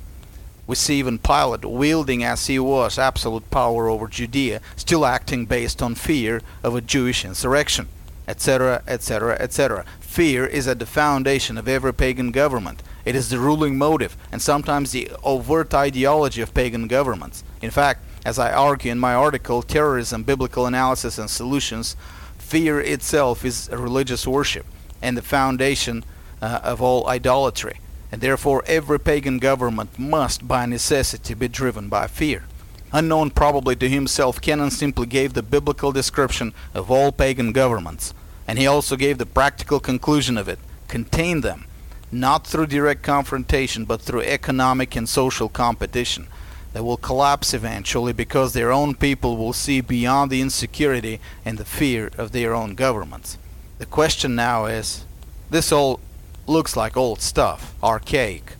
We 0.67 0.75
see 0.75 0.97
even 0.97 1.19
Pilate, 1.19 1.63
wielding 1.63 2.23
as 2.23 2.47
he 2.47 2.57
was 2.57 2.97
absolute 2.97 3.49
power 3.51 3.87
over 3.87 4.07
Judea, 4.07 4.61
still 4.75 5.05
acting 5.05 5.45
based 5.45 5.81
on 5.81 5.93
fear 5.93 6.41
of 6.63 6.75
a 6.75 6.81
Jewish 6.81 7.23
insurrection, 7.23 7.87
etc., 8.27 8.81
etc., 8.87 9.37
etc. 9.39 9.85
Fear 9.99 10.47
is 10.47 10.67
at 10.67 10.79
the 10.79 10.87
foundation 10.87 11.57
of 11.57 11.67
every 11.67 11.93
pagan 11.93 12.31
government. 12.31 12.81
It 13.03 13.15
is 13.15 13.29
the 13.29 13.37
ruling 13.37 13.77
motive 13.77 14.17
and 14.31 14.41
sometimes 14.41 14.91
the 14.91 15.11
overt 15.23 15.73
ideology 15.73 16.41
of 16.41 16.55
pagan 16.55 16.87
governments. 16.87 17.43
In 17.61 17.69
fact, 17.69 18.03
as 18.25 18.39
I 18.39 18.51
argue 18.51 18.91
in 18.91 18.97
my 18.97 19.13
article, 19.13 19.61
Terrorism, 19.61 20.23
Biblical 20.23 20.65
Analysis 20.65 21.19
and 21.19 21.29
Solutions, 21.29 21.95
fear 22.39 22.79
itself 22.81 23.45
is 23.45 23.69
religious 23.71 24.25
worship 24.25 24.65
and 25.01 25.15
the 25.15 25.21
foundation 25.21 26.03
uh, 26.41 26.59
of 26.63 26.81
all 26.81 27.07
idolatry 27.07 27.79
and 28.15 28.21
therefore 28.21 28.63
every 28.65 28.97
pagan 28.97 29.39
government 29.39 29.99
must 29.99 30.47
by 30.47 30.65
necessity 30.65 31.33
be 31.33 31.49
driven 31.49 31.89
by 31.89 32.07
fear. 32.07 32.45
Unknown 32.93 33.29
probably 33.29 33.75
to 33.75 33.89
himself, 33.89 34.39
Kennan 34.39 34.71
simply 34.71 35.05
gave 35.05 35.33
the 35.33 35.43
biblical 35.43 35.91
description 35.91 36.53
of 36.73 36.89
all 36.89 37.11
pagan 37.11 37.51
governments, 37.51 38.13
and 38.47 38.57
he 38.57 38.67
also 38.67 38.95
gave 38.95 39.17
the 39.17 39.25
practical 39.25 39.81
conclusion 39.81 40.37
of 40.37 40.47
it 40.47 40.59
contain 40.87 41.41
them, 41.41 41.65
not 42.09 42.47
through 42.47 42.67
direct 42.67 43.03
confrontation, 43.03 43.83
but 43.83 43.99
through 43.99 44.21
economic 44.21 44.95
and 44.95 45.09
social 45.09 45.49
competition. 45.49 46.27
They 46.71 46.79
will 46.79 46.95
collapse 46.95 47.53
eventually 47.53 48.13
because 48.13 48.53
their 48.53 48.71
own 48.71 48.95
people 48.95 49.35
will 49.35 49.51
see 49.51 49.81
beyond 49.81 50.31
the 50.31 50.39
insecurity 50.39 51.19
and 51.43 51.57
the 51.57 51.65
fear 51.65 52.11
of 52.17 52.31
their 52.31 52.53
own 52.53 52.75
governments. 52.75 53.37
The 53.77 53.85
question 53.85 54.35
now 54.35 54.67
is 54.67 55.03
this 55.49 55.73
all 55.73 55.99
looks 56.47 56.77
like 56.77 56.95
old 56.95 57.21
stuff, 57.21 57.73
archaic. 57.81 58.53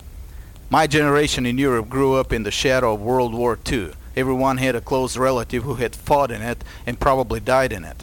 My 0.68 0.86
generation 0.86 1.46
in 1.46 1.58
Europe 1.58 1.88
grew 1.88 2.14
up 2.14 2.32
in 2.32 2.42
the 2.42 2.50
shadow 2.50 2.94
of 2.94 3.00
World 3.00 3.32
War 3.32 3.58
II. 3.70 3.92
Everyone 4.16 4.56
had 4.56 4.74
a 4.74 4.80
close 4.80 5.16
relative 5.16 5.62
who 5.62 5.74
had 5.74 5.94
fought 5.94 6.30
in 6.30 6.42
it 6.42 6.64
and 6.84 6.98
probably 6.98 7.38
died 7.38 7.72
in 7.72 7.84
it. 7.84 8.02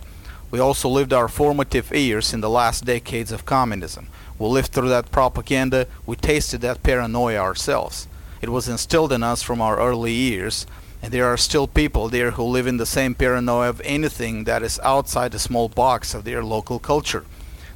We 0.52 0.60
also 0.60 0.88
lived 0.88 1.12
our 1.12 1.28
formative 1.28 1.92
years 1.92 2.34
in 2.34 2.40
the 2.40 2.50
last 2.50 2.86
decades 2.86 3.32
of 3.32 3.46
communism. 3.46 4.08
We 4.40 4.48
lived 4.48 4.72
through 4.72 4.90
that 4.90 5.12
propaganda, 5.12 5.88
we 6.06 6.16
tasted 6.16 6.62
that 6.62 6.84
paranoia 6.84 7.40
ourselves. 7.40 8.08
It 8.42 8.50
was 8.50 8.70
instilled 8.70 9.12
in 9.12 9.24
us 9.24 9.42
from 9.42 9.62
our 9.62 9.80
early 9.80 10.14
years, 10.14 10.66
and 11.02 11.12
there 11.12 11.26
are 11.28 11.38
still 11.38 11.68
people 11.68 12.08
there 12.08 12.32
who 12.32 12.44
live 12.44 12.68
in 12.68 12.78
the 12.78 12.86
same 12.86 13.16
paranoia 13.16 13.70
of 13.70 13.82
anything 13.84 14.46
that 14.46 14.64
is 14.64 14.80
outside 14.84 15.34
the 15.34 15.40
small 15.40 15.68
box 15.68 16.14
of 16.14 16.24
their 16.24 16.44
local 16.44 16.80
culture. 16.80 17.26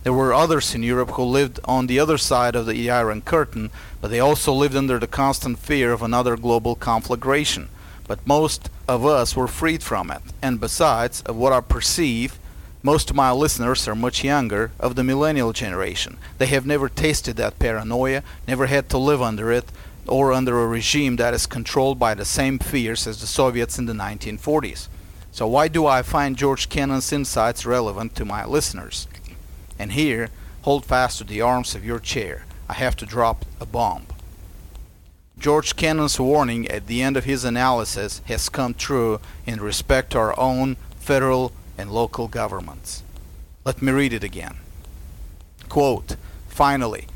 There 0.08 0.14
were 0.14 0.34
others 0.34 0.74
in 0.74 0.84
Europe 0.84 1.10
who 1.10 1.24
lived 1.24 1.60
on 1.66 1.88
the 1.88 2.00
other 2.00 2.18
side 2.18 2.56
of 2.56 2.66
the 2.66 2.90
Iron 2.90 3.22
Curtain, 3.22 3.72
but 4.00 4.10
they 4.10 4.22
also 4.22 4.54
lived 4.54 4.78
under 4.78 5.00
the 5.00 5.06
constant 5.06 5.60
fear 5.60 5.92
of 5.92 6.02
another 6.02 6.38
global 6.38 6.76
conflagration. 6.76 7.68
But 8.08 8.26
most 8.26 8.70
of 8.88 9.06
us 9.06 9.36
were 9.36 9.50
freed 9.50 9.84
from 9.84 10.10
it, 10.10 10.22
and 10.42 10.62
besides, 10.62 11.22
of 11.24 11.36
what 11.36 11.52
I 11.52 11.60
perceive, 11.60 12.40
most 12.82 13.10
of 13.10 13.18
my 13.18 13.34
listeners 13.34 13.86
are 13.86 13.96
much 13.96 14.24
younger, 14.24 14.72
of 14.80 14.96
the 14.96 15.04
millennial 15.04 15.52
generation. 15.52 16.16
They 16.38 16.46
have 16.46 16.66
never 16.66 16.88
tasted 16.88 17.36
that 17.36 17.60
paranoia, 17.60 18.24
never 18.48 18.68
had 18.68 18.88
to 18.92 18.98
live 18.98 19.22
under 19.22 19.52
it, 19.52 19.66
or 20.08 20.32
under 20.32 20.62
a 20.62 20.68
regime 20.68 21.18
that 21.18 21.34
is 21.34 21.46
controlled 21.46 22.00
by 22.00 22.14
the 22.14 22.24
same 22.24 22.60
fears 22.60 23.08
as 23.08 23.20
the 23.20 23.28
Soviets 23.28 23.78
in 23.78 23.88
the 23.88 23.92
1940s. 23.92 24.88
So 25.34 25.48
why 25.48 25.68
do 25.68 25.86
I 25.86 26.02
find 26.02 26.38
George 26.38 26.70
Kennan's 26.70 27.12
insights 27.12 27.66
relevant 27.66 28.16
to 28.16 28.24
my 28.24 28.46
listeners? 28.46 29.06
And 29.80 29.92
here, 29.92 30.30
hold 30.64 30.86
fast 30.86 31.20
to 31.20 31.24
the 31.24 31.42
arms 31.42 31.76
of 31.76 31.86
your 31.86 32.00
chair. 32.00 32.46
I 32.70 32.74
have 32.74 32.96
to 32.98 33.06
drop 33.06 33.46
a 33.60 33.66
bomb. 33.66 34.08
George 35.40 35.76
Kennan's 35.76 36.20
warning 36.20 36.68
at 36.68 36.88
the 36.88 37.02
end 37.02 37.16
of 37.16 37.26
his 37.26 37.46
analysis 37.46 38.22
has 38.26 38.50
come 38.50 38.74
true 38.74 39.20
in 39.46 39.62
respect 39.62 40.12
to 40.12 40.18
our 40.18 40.40
own 40.40 40.78
federal 40.98 41.52
and 41.78 41.92
local 41.92 42.28
governments. 42.28 43.04
Let 43.64 43.82
me 43.82 43.92
read 43.92 44.14
it 44.14 44.24
again. 44.24 44.58
Quote, 45.70 46.16
Finally, 46.48 47.08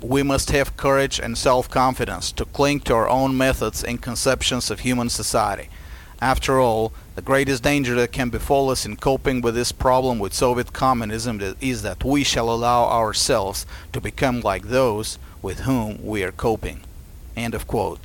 we 0.00 0.22
must 0.22 0.50
have 0.52 0.76
courage 0.76 1.18
and 1.18 1.36
self-confidence 1.36 2.32
to 2.32 2.44
cling 2.44 2.80
to 2.80 2.94
our 2.94 3.08
own 3.08 3.36
methods 3.36 3.82
and 3.82 4.00
conceptions 4.00 4.70
of 4.70 4.80
human 4.80 5.10
society. 5.10 5.68
After 6.20 6.58
all, 6.60 6.92
the 7.16 7.22
greatest 7.22 7.62
danger 7.62 7.94
that 7.96 8.12
can 8.12 8.30
befall 8.30 8.70
us 8.70 8.86
in 8.86 8.96
coping 8.96 9.40
with 9.40 9.54
this 9.54 9.72
problem 9.72 10.18
with 10.18 10.32
Soviet 10.32 10.72
communism 10.72 11.40
is 11.60 11.82
that 11.82 12.04
we 12.04 12.24
shall 12.24 12.50
allow 12.50 12.84
ourselves 12.84 13.66
to 13.92 14.00
become 14.00 14.40
like 14.40 14.64
those 14.64 15.18
with 15.42 15.60
whom 15.60 16.04
we 16.04 16.22
are 16.22 16.32
coping. 16.32 16.80
End 17.36 17.54
of 17.54 17.66
quote. 17.66 18.00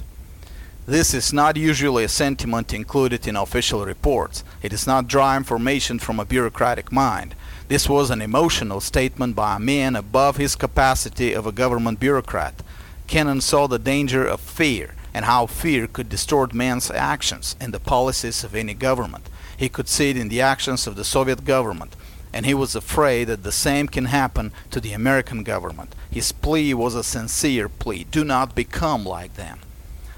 This 0.86 1.14
is 1.14 1.32
not 1.32 1.56
usually 1.56 2.04
a 2.04 2.10
sentiment 2.10 2.74
included 2.74 3.28
in 3.28 3.36
official 3.36 3.86
reports. 3.86 4.44
It 4.64 4.74
is 4.74 4.88
not 4.88 5.08
dry 5.08 5.38
information 5.38 6.00
from 6.00 6.20
a 6.20 6.26
bureaucratic 6.26 6.92
mind. 6.92 7.36
This 7.68 7.88
was 7.88 8.10
an 8.10 8.24
emotional 8.24 8.82
statement 8.82 9.36
by 9.36 9.56
a 9.56 9.60
man 9.60 9.96
above 9.96 10.38
his 10.38 10.56
capacity 10.56 11.34
of 11.34 11.46
a 11.46 11.52
government 11.52 12.00
bureaucrat. 12.00 12.64
Kennan 13.06 13.42
saw 13.42 13.68
the 13.68 13.78
danger 13.78 14.26
of 14.26 14.40
fear 14.40 14.96
and 15.14 15.26
how 15.26 15.46
fear 15.46 15.88
could 15.88 16.10
distort 16.10 16.54
man's 16.54 16.92
actions 16.92 17.56
and 17.60 17.74
the 17.74 17.80
policies 17.80 18.44
of 18.44 18.56
any 18.56 18.74
government. 18.74 19.30
He 19.56 19.70
could 19.70 19.88
see 19.88 20.10
it 20.10 20.18
in 20.18 20.30
the 20.30 20.42
actions 20.42 20.88
of 20.88 20.96
the 20.96 21.04
Soviet 21.04 21.46
government, 21.46 21.96
and 22.32 22.46
he 22.46 22.54
was 22.54 22.76
afraid 22.76 23.26
that 23.26 23.44
the 23.44 23.52
same 23.52 23.88
can 23.88 24.06
happen 24.06 24.52
to 24.72 24.80
the 24.80 24.94
American 24.94 25.44
government. 25.44 25.96
His 26.12 26.32
plea 26.32 26.74
was 26.74 26.96
a 26.96 27.04
sincere 27.04 27.68
plea 27.68 28.06
do 28.10 28.24
not 28.24 28.56
become 28.56 29.04
like 29.06 29.36
them. 29.36 29.60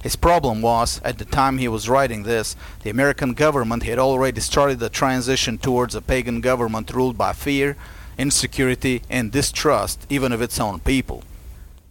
His 0.04 0.16
problem 0.16 0.62
was, 0.62 1.00
at 1.04 1.20
the 1.20 1.26
time 1.26 1.58
he 1.58 1.68
was 1.68 1.88
writing 1.88 2.24
this, 2.24 2.56
the 2.84 2.90
American 2.90 3.34
government 3.34 3.84
had 3.84 4.00
already 4.00 4.42
started 4.42 4.80
the 4.80 4.90
transition 4.90 5.60
towards 5.60 5.94
a 5.94 6.02
pagan 6.02 6.42
government 6.42 6.92
ruled 6.92 7.18
by 7.18 7.34
fear, 7.34 7.78
insecurity, 8.18 9.04
and 9.10 9.32
distrust 9.32 10.06
even 10.10 10.32
of 10.32 10.42
its 10.42 10.60
own 10.60 10.80
people. 10.80 11.24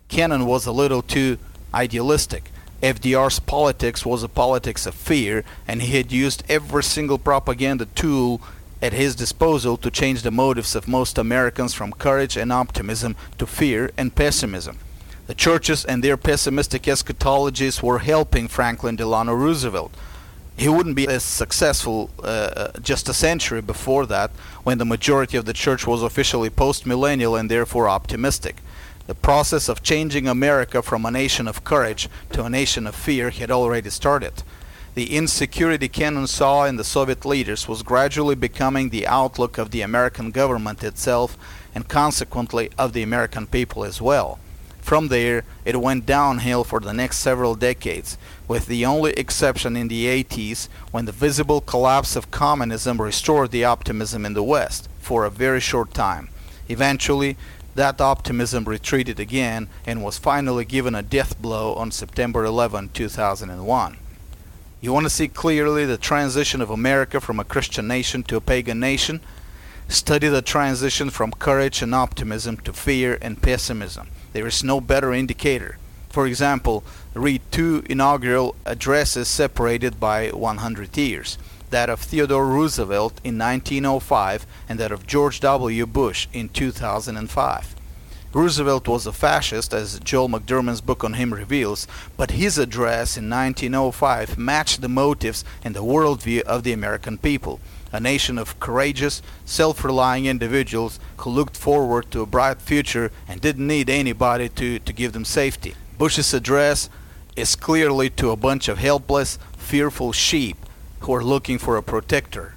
Kennan 0.08 0.44
was 0.44 0.66
a 0.66 0.72
little 0.72 1.02
too 1.02 1.38
idealistic 1.72 2.50
FDR's 2.82 3.40
politics 3.40 4.06
was 4.06 4.22
a 4.22 4.28
politics 4.28 4.86
of 4.86 4.94
fear, 4.94 5.44
and 5.68 5.82
he 5.82 5.96
had 5.98 6.10
used 6.10 6.42
every 6.48 6.82
single 6.82 7.18
propaganda 7.18 7.86
tool 7.94 8.40
at 8.80 8.94
his 8.94 9.14
disposal 9.14 9.76
to 9.76 9.90
change 9.90 10.22
the 10.22 10.30
motives 10.30 10.74
of 10.74 10.88
most 10.88 11.18
Americans 11.18 11.74
from 11.74 11.92
courage 11.92 12.36
and 12.36 12.50
optimism 12.50 13.14
to 13.36 13.46
fear 13.46 13.90
and 13.98 14.14
pessimism. 14.14 14.78
The 15.26 15.34
churches 15.34 15.84
and 15.84 16.02
their 16.02 16.16
pessimistic 16.16 16.82
eschatologies 16.84 17.82
were 17.82 17.98
helping 17.98 18.48
Franklin 18.48 18.96
Delano 18.96 19.34
Roosevelt. 19.34 19.94
He 20.56 20.68
wouldn't 20.68 20.96
be 20.96 21.06
as 21.06 21.22
successful 21.22 22.10
uh, 22.22 22.26
uh 22.26 22.72
just 22.80 23.08
a 23.08 23.14
century 23.14 23.60
before 23.60 24.06
that, 24.06 24.30
when 24.64 24.78
the 24.78 24.84
majority 24.84 25.36
of 25.36 25.44
the 25.44 25.52
church 25.52 25.86
was 25.86 26.02
officially 26.02 26.50
post 26.50 26.86
millennial 26.86 27.36
and 27.36 27.50
therefore 27.50 27.88
optimistic. 27.88 28.56
The 29.10 29.16
process 29.16 29.68
of 29.68 29.82
changing 29.82 30.28
America 30.28 30.82
from 30.82 31.04
a 31.04 31.10
nation 31.10 31.48
of 31.48 31.64
courage 31.64 32.08
to 32.30 32.44
a 32.44 32.48
nation 32.48 32.86
of 32.86 32.94
fear 32.94 33.30
had 33.30 33.50
already 33.50 33.90
started. 33.90 34.44
The 34.94 35.16
insecurity 35.16 35.88
Kennan 35.88 36.28
saw 36.28 36.64
in 36.64 36.76
the 36.76 36.84
Soviet 36.84 37.24
leaders 37.24 37.66
was 37.66 37.82
gradually 37.82 38.36
becoming 38.36 38.90
the 38.90 39.08
outlook 39.08 39.58
of 39.58 39.72
the 39.72 39.80
American 39.82 40.30
government 40.30 40.84
itself 40.84 41.36
and 41.74 41.88
consequently 41.88 42.70
of 42.78 42.92
the 42.92 43.02
American 43.02 43.48
people 43.48 43.82
as 43.82 44.00
well. 44.00 44.38
From 44.80 45.08
there, 45.08 45.42
it 45.64 45.80
went 45.80 46.06
downhill 46.06 46.62
for 46.62 46.78
the 46.78 46.92
next 46.92 47.16
several 47.16 47.56
decades, 47.56 48.16
with 48.46 48.66
the 48.66 48.86
only 48.86 49.10
exception 49.14 49.76
in 49.76 49.88
the 49.88 50.06
80s 50.06 50.68
when 50.92 51.06
the 51.06 51.10
visible 51.26 51.60
collapse 51.60 52.14
of 52.14 52.30
communism 52.30 53.02
restored 53.02 53.50
the 53.50 53.64
optimism 53.64 54.24
in 54.24 54.34
the 54.34 54.44
West 54.44 54.88
for 55.00 55.24
a 55.24 55.30
very 55.30 55.58
short 55.58 55.92
time. 55.92 56.28
Eventually, 56.68 57.36
that 57.74 58.00
optimism 58.00 58.64
retreated 58.64 59.20
again 59.20 59.68
and 59.86 60.02
was 60.02 60.18
finally 60.18 60.64
given 60.64 60.94
a 60.94 61.02
death 61.02 61.40
blow 61.40 61.74
on 61.74 61.90
September 61.90 62.44
11, 62.44 62.90
2001. 62.90 63.96
You 64.80 64.92
want 64.92 65.04
to 65.04 65.10
see 65.10 65.28
clearly 65.28 65.84
the 65.84 65.98
transition 65.98 66.60
of 66.60 66.70
America 66.70 67.20
from 67.20 67.38
a 67.38 67.44
Christian 67.44 67.86
nation 67.86 68.22
to 68.24 68.36
a 68.36 68.40
pagan 68.40 68.80
nation? 68.80 69.20
Study 69.88 70.28
the 70.28 70.42
transition 70.42 71.10
from 71.10 71.32
courage 71.32 71.82
and 71.82 71.94
optimism 71.94 72.56
to 72.58 72.72
fear 72.72 73.18
and 73.20 73.42
pessimism. 73.42 74.08
There 74.32 74.46
is 74.46 74.64
no 74.64 74.80
better 74.80 75.12
indicator. 75.12 75.78
For 76.08 76.26
example, 76.26 76.82
read 77.14 77.42
two 77.50 77.84
inaugural 77.88 78.56
addresses 78.64 79.28
separated 79.28 80.00
by 80.00 80.28
100 80.28 80.96
years 80.96 81.38
that 81.70 81.88
of 81.88 82.00
Theodore 82.00 82.46
Roosevelt 82.46 83.20
in 83.24 83.38
1905 83.38 84.46
and 84.68 84.78
that 84.78 84.92
of 84.92 85.06
George 85.06 85.40
W. 85.40 85.86
Bush 85.86 86.28
in 86.32 86.48
2005. 86.48 87.76
Roosevelt 88.32 88.86
was 88.86 89.06
a 89.06 89.12
fascist, 89.12 89.74
as 89.74 89.98
Joel 89.98 90.28
McDurmon's 90.28 90.80
book 90.80 91.02
on 91.02 91.14
him 91.14 91.34
reveals, 91.34 91.88
but 92.16 92.30
his 92.30 92.58
address 92.58 93.16
in 93.16 93.28
1905 93.28 94.38
matched 94.38 94.80
the 94.80 94.88
motives 94.88 95.44
and 95.64 95.74
the 95.74 95.82
worldview 95.82 96.42
of 96.42 96.62
the 96.62 96.72
American 96.72 97.18
people, 97.18 97.58
a 97.92 97.98
nation 97.98 98.38
of 98.38 98.60
courageous, 98.60 99.20
self-relying 99.44 100.26
individuals 100.26 101.00
who 101.18 101.30
looked 101.30 101.56
forward 101.56 102.08
to 102.12 102.20
a 102.20 102.26
bright 102.26 102.62
future 102.62 103.10
and 103.26 103.40
didn't 103.40 103.66
need 103.66 103.90
anybody 103.90 104.48
to, 104.48 104.78
to 104.78 104.92
give 104.92 105.12
them 105.12 105.24
safety. 105.24 105.74
Bush's 105.98 106.32
address 106.32 106.88
is 107.34 107.56
clearly 107.56 108.10
to 108.10 108.30
a 108.30 108.36
bunch 108.36 108.68
of 108.68 108.78
helpless, 108.78 109.40
fearful 109.56 110.12
sheep 110.12 110.56
who 111.00 111.14
are 111.14 111.24
looking 111.24 111.58
for 111.58 111.76
a 111.76 111.82
protector. 111.82 112.54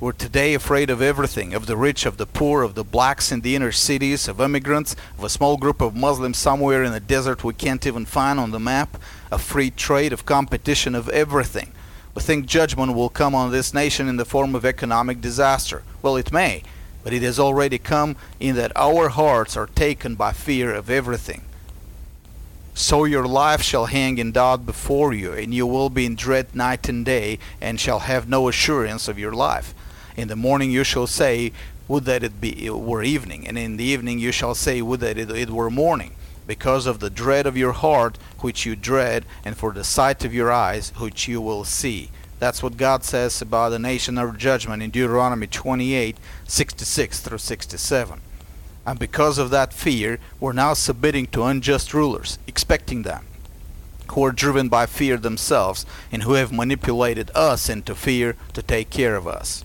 We're 0.00 0.12
today 0.12 0.54
afraid 0.54 0.90
of 0.90 1.00
everything 1.00 1.54
of 1.54 1.66
the 1.66 1.76
rich, 1.76 2.06
of 2.06 2.16
the 2.16 2.26
poor, 2.26 2.62
of 2.62 2.74
the 2.74 2.82
blacks 2.82 3.30
in 3.30 3.42
the 3.42 3.54
inner 3.54 3.70
cities, 3.70 4.26
of 4.26 4.40
immigrants, 4.40 4.96
of 5.16 5.24
a 5.24 5.28
small 5.28 5.56
group 5.56 5.80
of 5.80 5.94
Muslims 5.94 6.38
somewhere 6.38 6.82
in 6.82 6.92
a 6.92 6.98
desert 6.98 7.44
we 7.44 7.54
can't 7.54 7.86
even 7.86 8.04
find 8.04 8.40
on 8.40 8.50
the 8.50 8.58
map, 8.58 8.96
of 9.30 9.42
free 9.42 9.70
trade, 9.70 10.12
of 10.12 10.26
competition, 10.26 10.94
of 10.94 11.08
everything. 11.10 11.70
We 12.14 12.22
think 12.22 12.46
judgment 12.46 12.94
will 12.94 13.10
come 13.10 13.34
on 13.34 13.52
this 13.52 13.72
nation 13.72 14.08
in 14.08 14.16
the 14.16 14.24
form 14.24 14.54
of 14.54 14.64
economic 14.64 15.20
disaster. 15.20 15.82
Well, 16.02 16.16
it 16.16 16.32
may, 16.32 16.62
but 17.04 17.12
it 17.12 17.22
has 17.22 17.38
already 17.38 17.78
come 17.78 18.16
in 18.40 18.56
that 18.56 18.72
our 18.74 19.10
hearts 19.10 19.56
are 19.56 19.68
taken 19.68 20.16
by 20.16 20.32
fear 20.32 20.74
of 20.74 20.90
everything. 20.90 21.42
So 22.74 23.04
your 23.04 23.26
life 23.26 23.62
shall 23.62 23.86
hang 23.86 24.16
in 24.16 24.32
doubt 24.32 24.64
before 24.64 25.12
you, 25.12 25.32
and 25.32 25.52
you 25.52 25.66
will 25.66 25.90
be 25.90 26.06
in 26.06 26.14
dread 26.14 26.54
night 26.54 26.88
and 26.88 27.04
day, 27.04 27.38
and 27.60 27.78
shall 27.78 28.00
have 28.00 28.28
no 28.28 28.48
assurance 28.48 29.08
of 29.08 29.18
your 29.18 29.32
life. 29.32 29.74
In 30.16 30.28
the 30.28 30.36
morning 30.36 30.70
you 30.70 30.82
shall 30.82 31.06
say, 31.06 31.52
Would 31.86 32.06
that 32.06 32.22
it 32.22 32.40
be 32.40 32.64
it 32.64 32.74
were 32.74 33.02
evening, 33.02 33.46
and 33.46 33.58
in 33.58 33.76
the 33.76 33.84
evening 33.84 34.18
you 34.18 34.32
shall 34.32 34.54
say, 34.54 34.80
Would 34.80 35.00
that 35.00 35.18
it, 35.18 35.30
it 35.30 35.50
were 35.50 35.70
morning, 35.70 36.14
because 36.46 36.86
of 36.86 37.00
the 37.00 37.10
dread 37.10 37.46
of 37.46 37.58
your 37.58 37.72
heart 37.72 38.16
which 38.40 38.64
you 38.64 38.74
dread, 38.74 39.26
and 39.44 39.56
for 39.56 39.72
the 39.72 39.84
sight 39.84 40.24
of 40.24 40.32
your 40.32 40.50
eyes 40.50 40.92
which 40.98 41.28
you 41.28 41.42
will 41.42 41.64
see. 41.64 42.10
That's 42.38 42.62
what 42.62 42.76
God 42.78 43.04
says 43.04 43.40
about 43.42 43.68
the 43.68 43.78
nation 43.78 44.18
of 44.18 44.38
judgment 44.38 44.82
in 44.82 44.90
Deuteronomy 44.90 45.46
28, 45.46 46.16
66 46.48 47.20
through 47.20 47.38
67. 47.38 48.20
And 48.84 48.98
because 48.98 49.38
of 49.38 49.50
that 49.50 49.72
fear, 49.72 50.18
we're 50.40 50.52
now 50.52 50.74
submitting 50.74 51.26
to 51.28 51.44
unjust 51.44 51.94
rulers, 51.94 52.38
expecting 52.46 53.02
them, 53.02 53.24
who 54.12 54.24
are 54.24 54.32
driven 54.32 54.68
by 54.68 54.86
fear 54.86 55.16
themselves 55.16 55.86
and 56.10 56.24
who 56.24 56.32
have 56.34 56.52
manipulated 56.52 57.30
us 57.34 57.68
into 57.68 57.94
fear 57.94 58.36
to 58.54 58.62
take 58.62 58.90
care 58.90 59.14
of 59.14 59.28
us. 59.28 59.64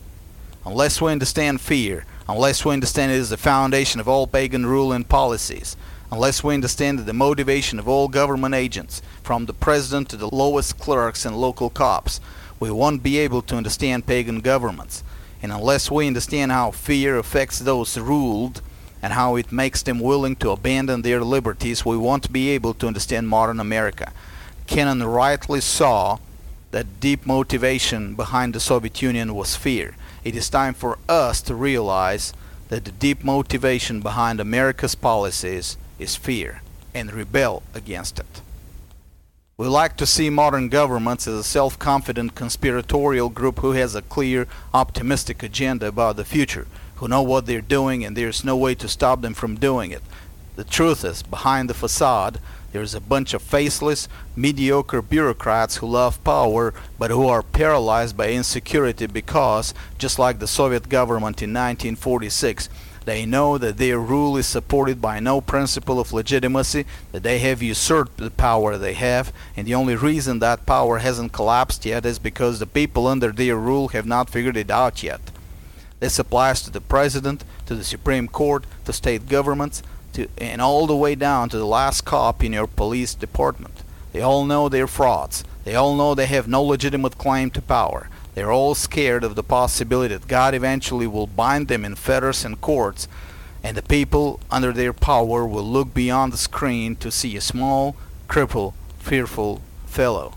Unless 0.66 1.02
we 1.02 1.12
understand 1.12 1.62
fear, 1.62 2.06
unless 2.30 2.64
we 2.64 2.74
understand 2.74 3.12
it 3.12 3.16
is 3.16 3.30
the 3.30 3.38
foundation 3.38 4.00
of 4.00 4.08
all 4.08 4.28
pagan 4.28 4.66
rule 4.66 4.92
and 4.92 5.08
policies, 5.08 5.76
unless 6.12 6.44
we 6.44 6.54
understand 6.54 7.00
the 7.00 7.14
motivation 7.14 7.80
of 7.80 7.88
all 7.88 8.08
government 8.08 8.54
agents, 8.54 9.02
from 9.24 9.46
the 9.46 9.54
president 9.54 10.10
to 10.10 10.18
the 10.18 10.34
lowest 10.34 10.78
clerks 10.78 11.26
and 11.26 11.36
local 11.36 11.70
cops, 11.70 12.22
we 12.60 12.72
won't 12.72 13.04
be 13.04 13.18
able 13.18 13.42
to 13.42 13.56
understand 13.56 14.06
pagan 14.06 14.42
governments. 14.42 15.04
And 15.42 15.52
unless 15.52 15.92
we 15.92 16.08
understand 16.08 16.52
how 16.52 16.72
fear 16.72 17.18
affects 17.18 17.60
those 17.60 17.98
ruled, 17.98 18.62
and 19.02 19.14
how 19.14 19.36
it 19.36 19.52
makes 19.52 19.82
them 19.84 20.00
willing 20.00 20.36
to 20.38 20.52
abandon 20.52 21.02
their 21.02 21.24
liberties, 21.24 21.86
we 21.86 21.98
won't 21.98 22.32
be 22.32 22.50
able 22.50 22.74
to 22.76 22.88
understand 22.88 23.30
modern 23.30 23.60
America. 23.60 24.12
Kennan 24.66 25.04
rightly 25.04 25.62
saw 25.62 26.18
that 26.72 27.00
deep 27.00 27.26
motivation 27.26 28.16
behind 28.16 28.54
the 28.54 28.60
Soviet 28.60 29.02
Union 29.02 29.34
was 29.34 29.56
fear. 29.56 29.96
It 30.24 30.36
is 30.36 30.50
time 30.50 30.74
for 30.74 30.98
us 31.08 31.42
to 31.44 31.56
realize 31.56 32.34
that 32.70 32.84
the 32.84 32.92
deep 32.92 33.24
motivation 33.24 34.02
behind 34.02 34.40
America's 34.40 34.96
policies 34.96 35.78
is 35.98 36.16
fear 36.16 36.62
and 36.94 37.14
rebel 37.14 37.64
against 37.74 38.20
it. 38.20 38.42
We 39.56 39.68
like 39.68 39.98
to 39.98 40.06
see 40.06 40.30
modern 40.30 40.70
governments 40.70 41.28
as 41.28 41.34
a 41.34 41.44
self-confident 41.44 42.36
conspiratorial 42.36 43.30
group 43.30 43.60
who 43.60 43.72
has 43.72 43.96
a 43.96 44.04
clear, 44.04 44.48
optimistic 44.74 45.42
agenda 45.42 45.88
about 45.88 46.18
the 46.18 46.26
future 46.26 46.68
who 46.98 47.08
know 47.08 47.22
what 47.22 47.46
they're 47.46 47.62
doing 47.62 48.04
and 48.04 48.16
there's 48.16 48.44
no 48.44 48.56
way 48.56 48.76
to 48.76 48.88
stop 48.88 49.22
them 49.22 49.34
from 49.34 49.56
doing 49.56 49.92
it. 49.92 50.04
The 50.56 50.64
truth 50.64 51.04
is, 51.06 51.24
behind 51.24 51.70
the 51.70 51.74
facade, 51.74 52.40
there's 52.72 52.96
a 52.96 53.00
bunch 53.00 53.34
of 53.34 53.42
faceless, 53.42 54.08
mediocre 54.36 55.02
bureaucrats 55.02 55.78
who 55.78 55.88
love 55.88 56.24
power 56.24 56.74
but 57.00 57.12
who 57.12 57.28
are 57.28 57.42
paralyzed 57.42 58.18
by 58.18 58.32
insecurity 58.32 59.08
because, 59.08 59.74
just 59.98 60.20
like 60.20 60.40
the 60.40 60.48
Soviet 60.48 60.90
government 60.90 61.42
in 61.42 61.54
1946, 61.54 62.70
they 63.06 63.26
know 63.26 63.58
that 63.58 63.78
their 63.78 64.00
rule 64.00 64.36
is 64.36 64.48
supported 64.48 65.02
by 65.02 65.22
no 65.22 65.40
principle 65.40 65.98
of 65.98 66.12
legitimacy, 66.12 66.86
that 67.14 67.24
they 67.24 67.40
have 67.40 67.62
usurped 67.62 68.18
the 68.18 68.30
power 68.32 68.78
they 68.78 68.96
have, 68.96 69.32
and 69.56 69.66
the 69.66 69.76
only 69.76 69.96
reason 69.96 70.40
that 70.40 70.66
power 70.66 70.98
hasn't 70.98 71.32
collapsed 71.32 71.86
yet 71.86 72.06
is 72.06 72.20
because 72.20 72.60
the 72.60 72.66
people 72.66 73.08
under 73.08 73.32
their 73.32 73.56
rule 73.56 73.88
have 73.90 74.06
not 74.06 74.30
figured 74.30 74.58
it 74.58 74.70
out 74.70 75.04
yet. 75.04 75.22
This 76.00 76.20
applies 76.20 76.62
to 76.64 76.72
the 76.72 76.82
president, 76.82 77.44
to 77.66 77.76
the 77.76 77.84
Supreme 77.84 78.28
Court, 78.28 78.66
to 78.86 78.94
state 78.94 79.28
governments, 79.28 79.82
to, 80.14 80.28
and 80.38 80.62
all 80.62 80.86
the 80.86 80.96
way 80.96 81.16
down 81.16 81.50
to 81.50 81.58
the 81.58 81.66
last 81.66 82.06
cop 82.06 82.44
in 82.44 82.54
your 82.54 82.68
police 82.68 83.14
department. 83.16 83.84
They 84.14 84.22
all 84.22 84.46
know 84.46 84.70
they're 84.70 84.88
frauds. 84.88 85.44
They 85.64 85.76
all 85.76 85.96
know 85.96 86.16
they 86.16 86.28
have 86.28 86.48
no 86.48 86.64
legitimate 86.64 87.18
claim 87.18 87.50
to 87.52 87.62
power. 87.62 88.10
They're 88.36 88.52
all 88.52 88.76
scared 88.76 89.24
of 89.24 89.36
the 89.36 89.44
possibility 89.44 90.14
that 90.16 90.28
God 90.28 90.54
eventually 90.54 91.08
will 91.08 91.28
bind 91.28 91.68
them 91.68 91.84
in 91.84 91.96
fetters 91.96 92.46
and 92.46 92.62
cords, 92.62 93.08
and 93.64 93.76
the 93.76 93.82
people 93.82 94.40
under 94.52 94.72
their 94.72 94.94
power 94.94 95.46
will 95.46 95.64
look 95.66 95.94
beyond 95.94 96.32
the 96.32 96.38
screen 96.38 96.96
to 96.98 97.12
see 97.12 97.36
a 97.36 97.42
small, 97.42 97.96
crippled, 98.28 98.76
fearful 99.00 99.62
fellow. 99.88 100.37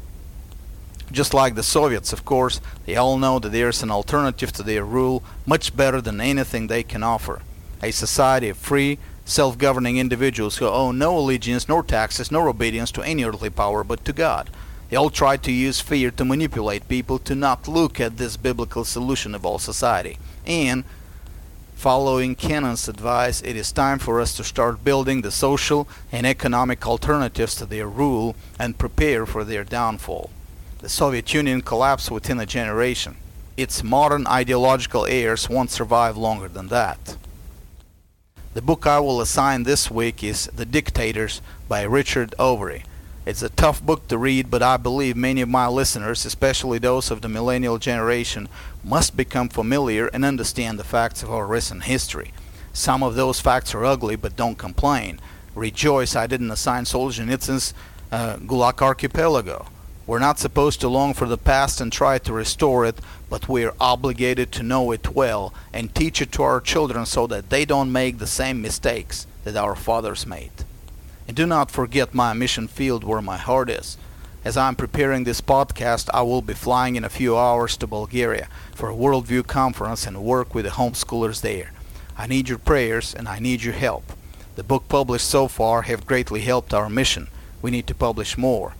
Just 1.13 1.35
like 1.35 1.57
the 1.57 1.63
Soviets, 1.63 2.13
of 2.13 2.25
course, 2.25 2.61
they 2.87 2.95
all 2.95 3.19
know 3.19 3.39
that 3.41 3.51
there's 3.51 3.83
an 3.83 3.91
alternative 3.91 4.53
to 4.53 4.63
their 4.63 4.85
rule 4.85 5.23
much 5.45 5.77
better 5.77 6.01
than 6.01 6.21
anything 6.21 6.67
they 6.67 6.85
can 6.85 7.03
offer. 7.03 7.43
A 7.83 7.91
society 7.91 8.49
of 8.49 8.57
free, 8.57 8.99
self-governing 9.25 9.97
individuals 9.97 10.59
who 10.59 10.67
owe 10.67 10.93
no 10.93 11.19
allegiance 11.19 11.69
nor 11.69 11.83
taxes 11.83 12.31
nor 12.31 12.49
obedience 12.49 12.93
to 12.93 13.03
any 13.03 13.25
earthly 13.25 13.51
power 13.51 13.83
but 13.83 14.05
to 14.05 14.13
God. 14.13 14.51
They 14.89 14.97
all 14.97 15.11
try 15.11 15.37
to 15.37 15.53
use 15.53 15.81
fear 15.81 16.11
to 16.13 16.25
manipulate 16.25 16.89
people 16.89 17.19
to 17.21 17.35
not 17.35 17.69
look 17.69 18.01
at 18.01 18.17
this 18.17 18.37
biblical 18.37 18.85
solution 18.85 19.35
of 19.35 19.47
all 19.47 19.59
society. 19.59 20.19
And, 20.47 20.85
following 21.75 22.35
Kennan's 22.35 22.89
advice, 22.89 23.41
it 23.43 23.57
is 23.57 23.73
time 23.73 23.99
for 23.99 24.21
us 24.21 24.37
to 24.37 24.45
start 24.45 24.85
building 24.85 25.23
the 25.23 25.31
social 25.31 25.89
and 26.13 26.27
economic 26.27 26.87
alternatives 26.87 27.55
to 27.57 27.67
their 27.67 27.87
rule 27.89 28.37
and 28.59 28.79
prepare 28.79 29.27
for 29.27 29.45
their 29.45 29.65
downfall. 29.65 30.31
The 30.81 30.89
Soviet 30.89 31.35
Union 31.35 31.61
collapsed 31.61 32.11
within 32.11 32.41
a 32.41 32.47
generation. 32.47 33.17
Its 33.55 33.85
modern 33.85 34.27
ideological 34.27 35.05
heirs 35.05 35.47
won't 35.47 35.71
survive 35.71 36.17
longer 36.17 36.49
than 36.49 36.69
that. 36.69 37.19
The 38.55 38.63
book 38.63 38.87
I 38.87 38.99
will 38.99 39.21
assign 39.21 39.65
this 39.65 39.91
week 39.91 40.25
is 40.25 40.47
The 40.47 40.65
Dictators 40.65 41.43
by 41.69 41.83
Richard 41.83 42.35
Overy. 42.39 42.85
It's 43.27 43.43
a 43.43 43.51
tough 43.51 43.83
book 43.83 44.09
to 44.09 44.17
read, 44.17 44.51
but 44.51 44.63
I 44.63 44.79
believe 44.79 45.17
many 45.17 45.43
of 45.43 45.51
my 45.51 45.69
listeners, 45.69 46.25
especially 46.25 46.79
those 46.79 47.11
of 47.11 47.21
the 47.21 47.29
millennial 47.29 47.77
generation, 47.77 48.49
must 48.83 49.19
become 49.19 49.51
familiar 49.51 50.07
and 50.07 50.25
understand 50.25 50.79
the 50.79 50.85
facts 50.85 51.23
of 51.23 51.31
our 51.31 51.47
recent 51.47 51.85
history. 51.85 52.33
Some 52.73 53.03
of 53.03 53.17
those 53.17 53.39
facts 53.39 53.75
are 53.75 53.85
ugly, 53.85 54.17
but 54.17 54.35
don't 54.35 54.57
complain. 54.57 55.21
Rejoice 55.55 56.17
I 56.17 56.27
didn't 56.27 56.51
assign 56.51 56.85
Solzhenitsyn's 56.85 57.75
uh, 58.11 58.37
Gulag 58.39 58.81
Archipelago. 58.81 59.67
We're 60.11 60.19
not 60.19 60.41
supposed 60.41 60.81
to 60.81 60.89
long 60.89 61.15
for 61.15 61.29
the 61.29 61.39
past 61.39 61.81
and 61.81 61.93
try 61.93 62.19
to 62.19 62.33
restore 62.33 62.85
it, 62.85 62.99
but 63.29 63.49
we're 63.49 63.75
obligated 63.79 64.51
to 64.51 64.65
know 64.65 64.91
it 64.91 65.15
well 65.15 65.55
and 65.73 65.95
teach 65.95 66.21
it 66.21 66.33
to 66.33 66.43
our 66.43 66.61
children 66.61 67.07
so 67.07 67.29
that 67.29 67.49
they 67.49 67.65
don't 67.65 67.93
make 67.93 68.19
the 68.19 68.27
same 68.27 68.61
mistakes 68.61 69.29
that 69.45 69.55
our 69.55 69.77
fathers 69.77 70.27
made. 70.27 70.51
And 71.29 71.37
do 71.37 71.47
not 71.47 71.71
forget 71.71 72.13
my 72.13 72.33
mission 72.33 72.67
field 72.67 73.05
where 73.05 73.23
my 73.23 73.37
heart 73.37 73.71
is. 73.71 73.97
As 74.45 74.57
I'm 74.57 74.75
preparing 74.75 75.23
this 75.23 75.41
podcast, 75.41 76.11
I 76.13 76.23
will 76.23 76.43
be 76.43 76.55
flying 76.55 76.97
in 76.97 77.05
a 77.05 77.09
few 77.09 77.39
hours 77.39 77.77
to 77.77 77.87
Bulgaria 77.87 78.49
for 78.75 78.91
a 78.91 78.97
Worldview 78.97 79.47
conference 79.47 80.09
and 80.09 80.25
work 80.25 80.57
with 80.57 80.65
the 80.65 80.73
homeschoolers 80.73 81.41
there. 81.41 81.71
I 82.19 82.27
need 82.27 82.49
your 82.49 82.59
prayers 82.59 83.15
and 83.15 83.29
I 83.29 83.39
need 83.39 83.63
your 83.63 83.75
help. 83.75 84.13
The 84.57 84.65
book 84.65 84.89
published 84.89 85.29
so 85.29 85.47
far 85.47 85.83
have 85.83 86.05
greatly 86.05 86.41
helped 86.41 86.75
our 86.75 86.91
mission. 86.91 87.29
We 87.63 87.71
need 87.71 87.87
to 87.87 87.95
publish 87.95 88.37
more. 88.37 88.75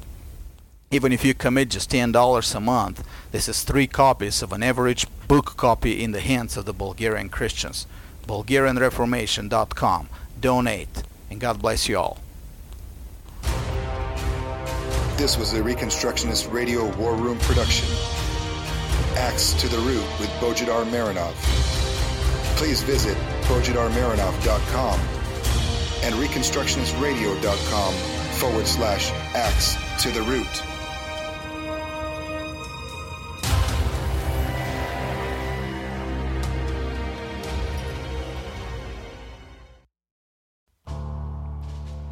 Even 0.93 1.13
if 1.13 1.25
you 1.25 1.35
commit 1.35 1.69
just 1.71 1.89
$10 1.93 2.55
a 2.57 2.59
month, 2.59 3.07
this 3.31 3.49
is 3.49 3.63
three 3.63 3.87
copies 3.87 4.43
of 4.43 4.53
an 4.53 4.61
average 4.61 5.07
book 5.29 5.57
copy 5.57 6.03
in 6.03 6.11
the 6.11 6.19
hands 6.19 6.57
of 6.57 6.65
the 6.65 6.73
Bulgarian 6.73 7.29
Christians. 7.29 7.87
BulgarianReformation.com. 8.27 10.09
Donate, 10.41 11.05
and 11.31 11.41
God 11.41 11.63
bless 11.63 11.89
you 11.89 11.97
all. 11.97 12.19
This 15.17 15.39
was 15.39 15.53
a 15.53 15.61
Reconstructionist 15.63 16.53
Radio 16.53 16.93
War 16.97 17.15
Room 17.15 17.39
production. 17.39 17.89
Axe 19.17 19.53
to 19.61 19.69
the 19.69 19.79
Root 19.79 20.05
with 20.19 20.31
Bojidar 20.41 20.85
Marinov. 20.87 21.35
Please 22.57 22.83
visit 22.83 23.17
bojidarmarinov.com 23.43 24.99
and 26.03 26.17
reconstructionistradio.com 26.17 27.95
forward 28.41 28.67
slash 28.67 29.13
axe 29.37 29.77
to 30.03 30.11
the 30.11 30.23
root. 30.23 30.65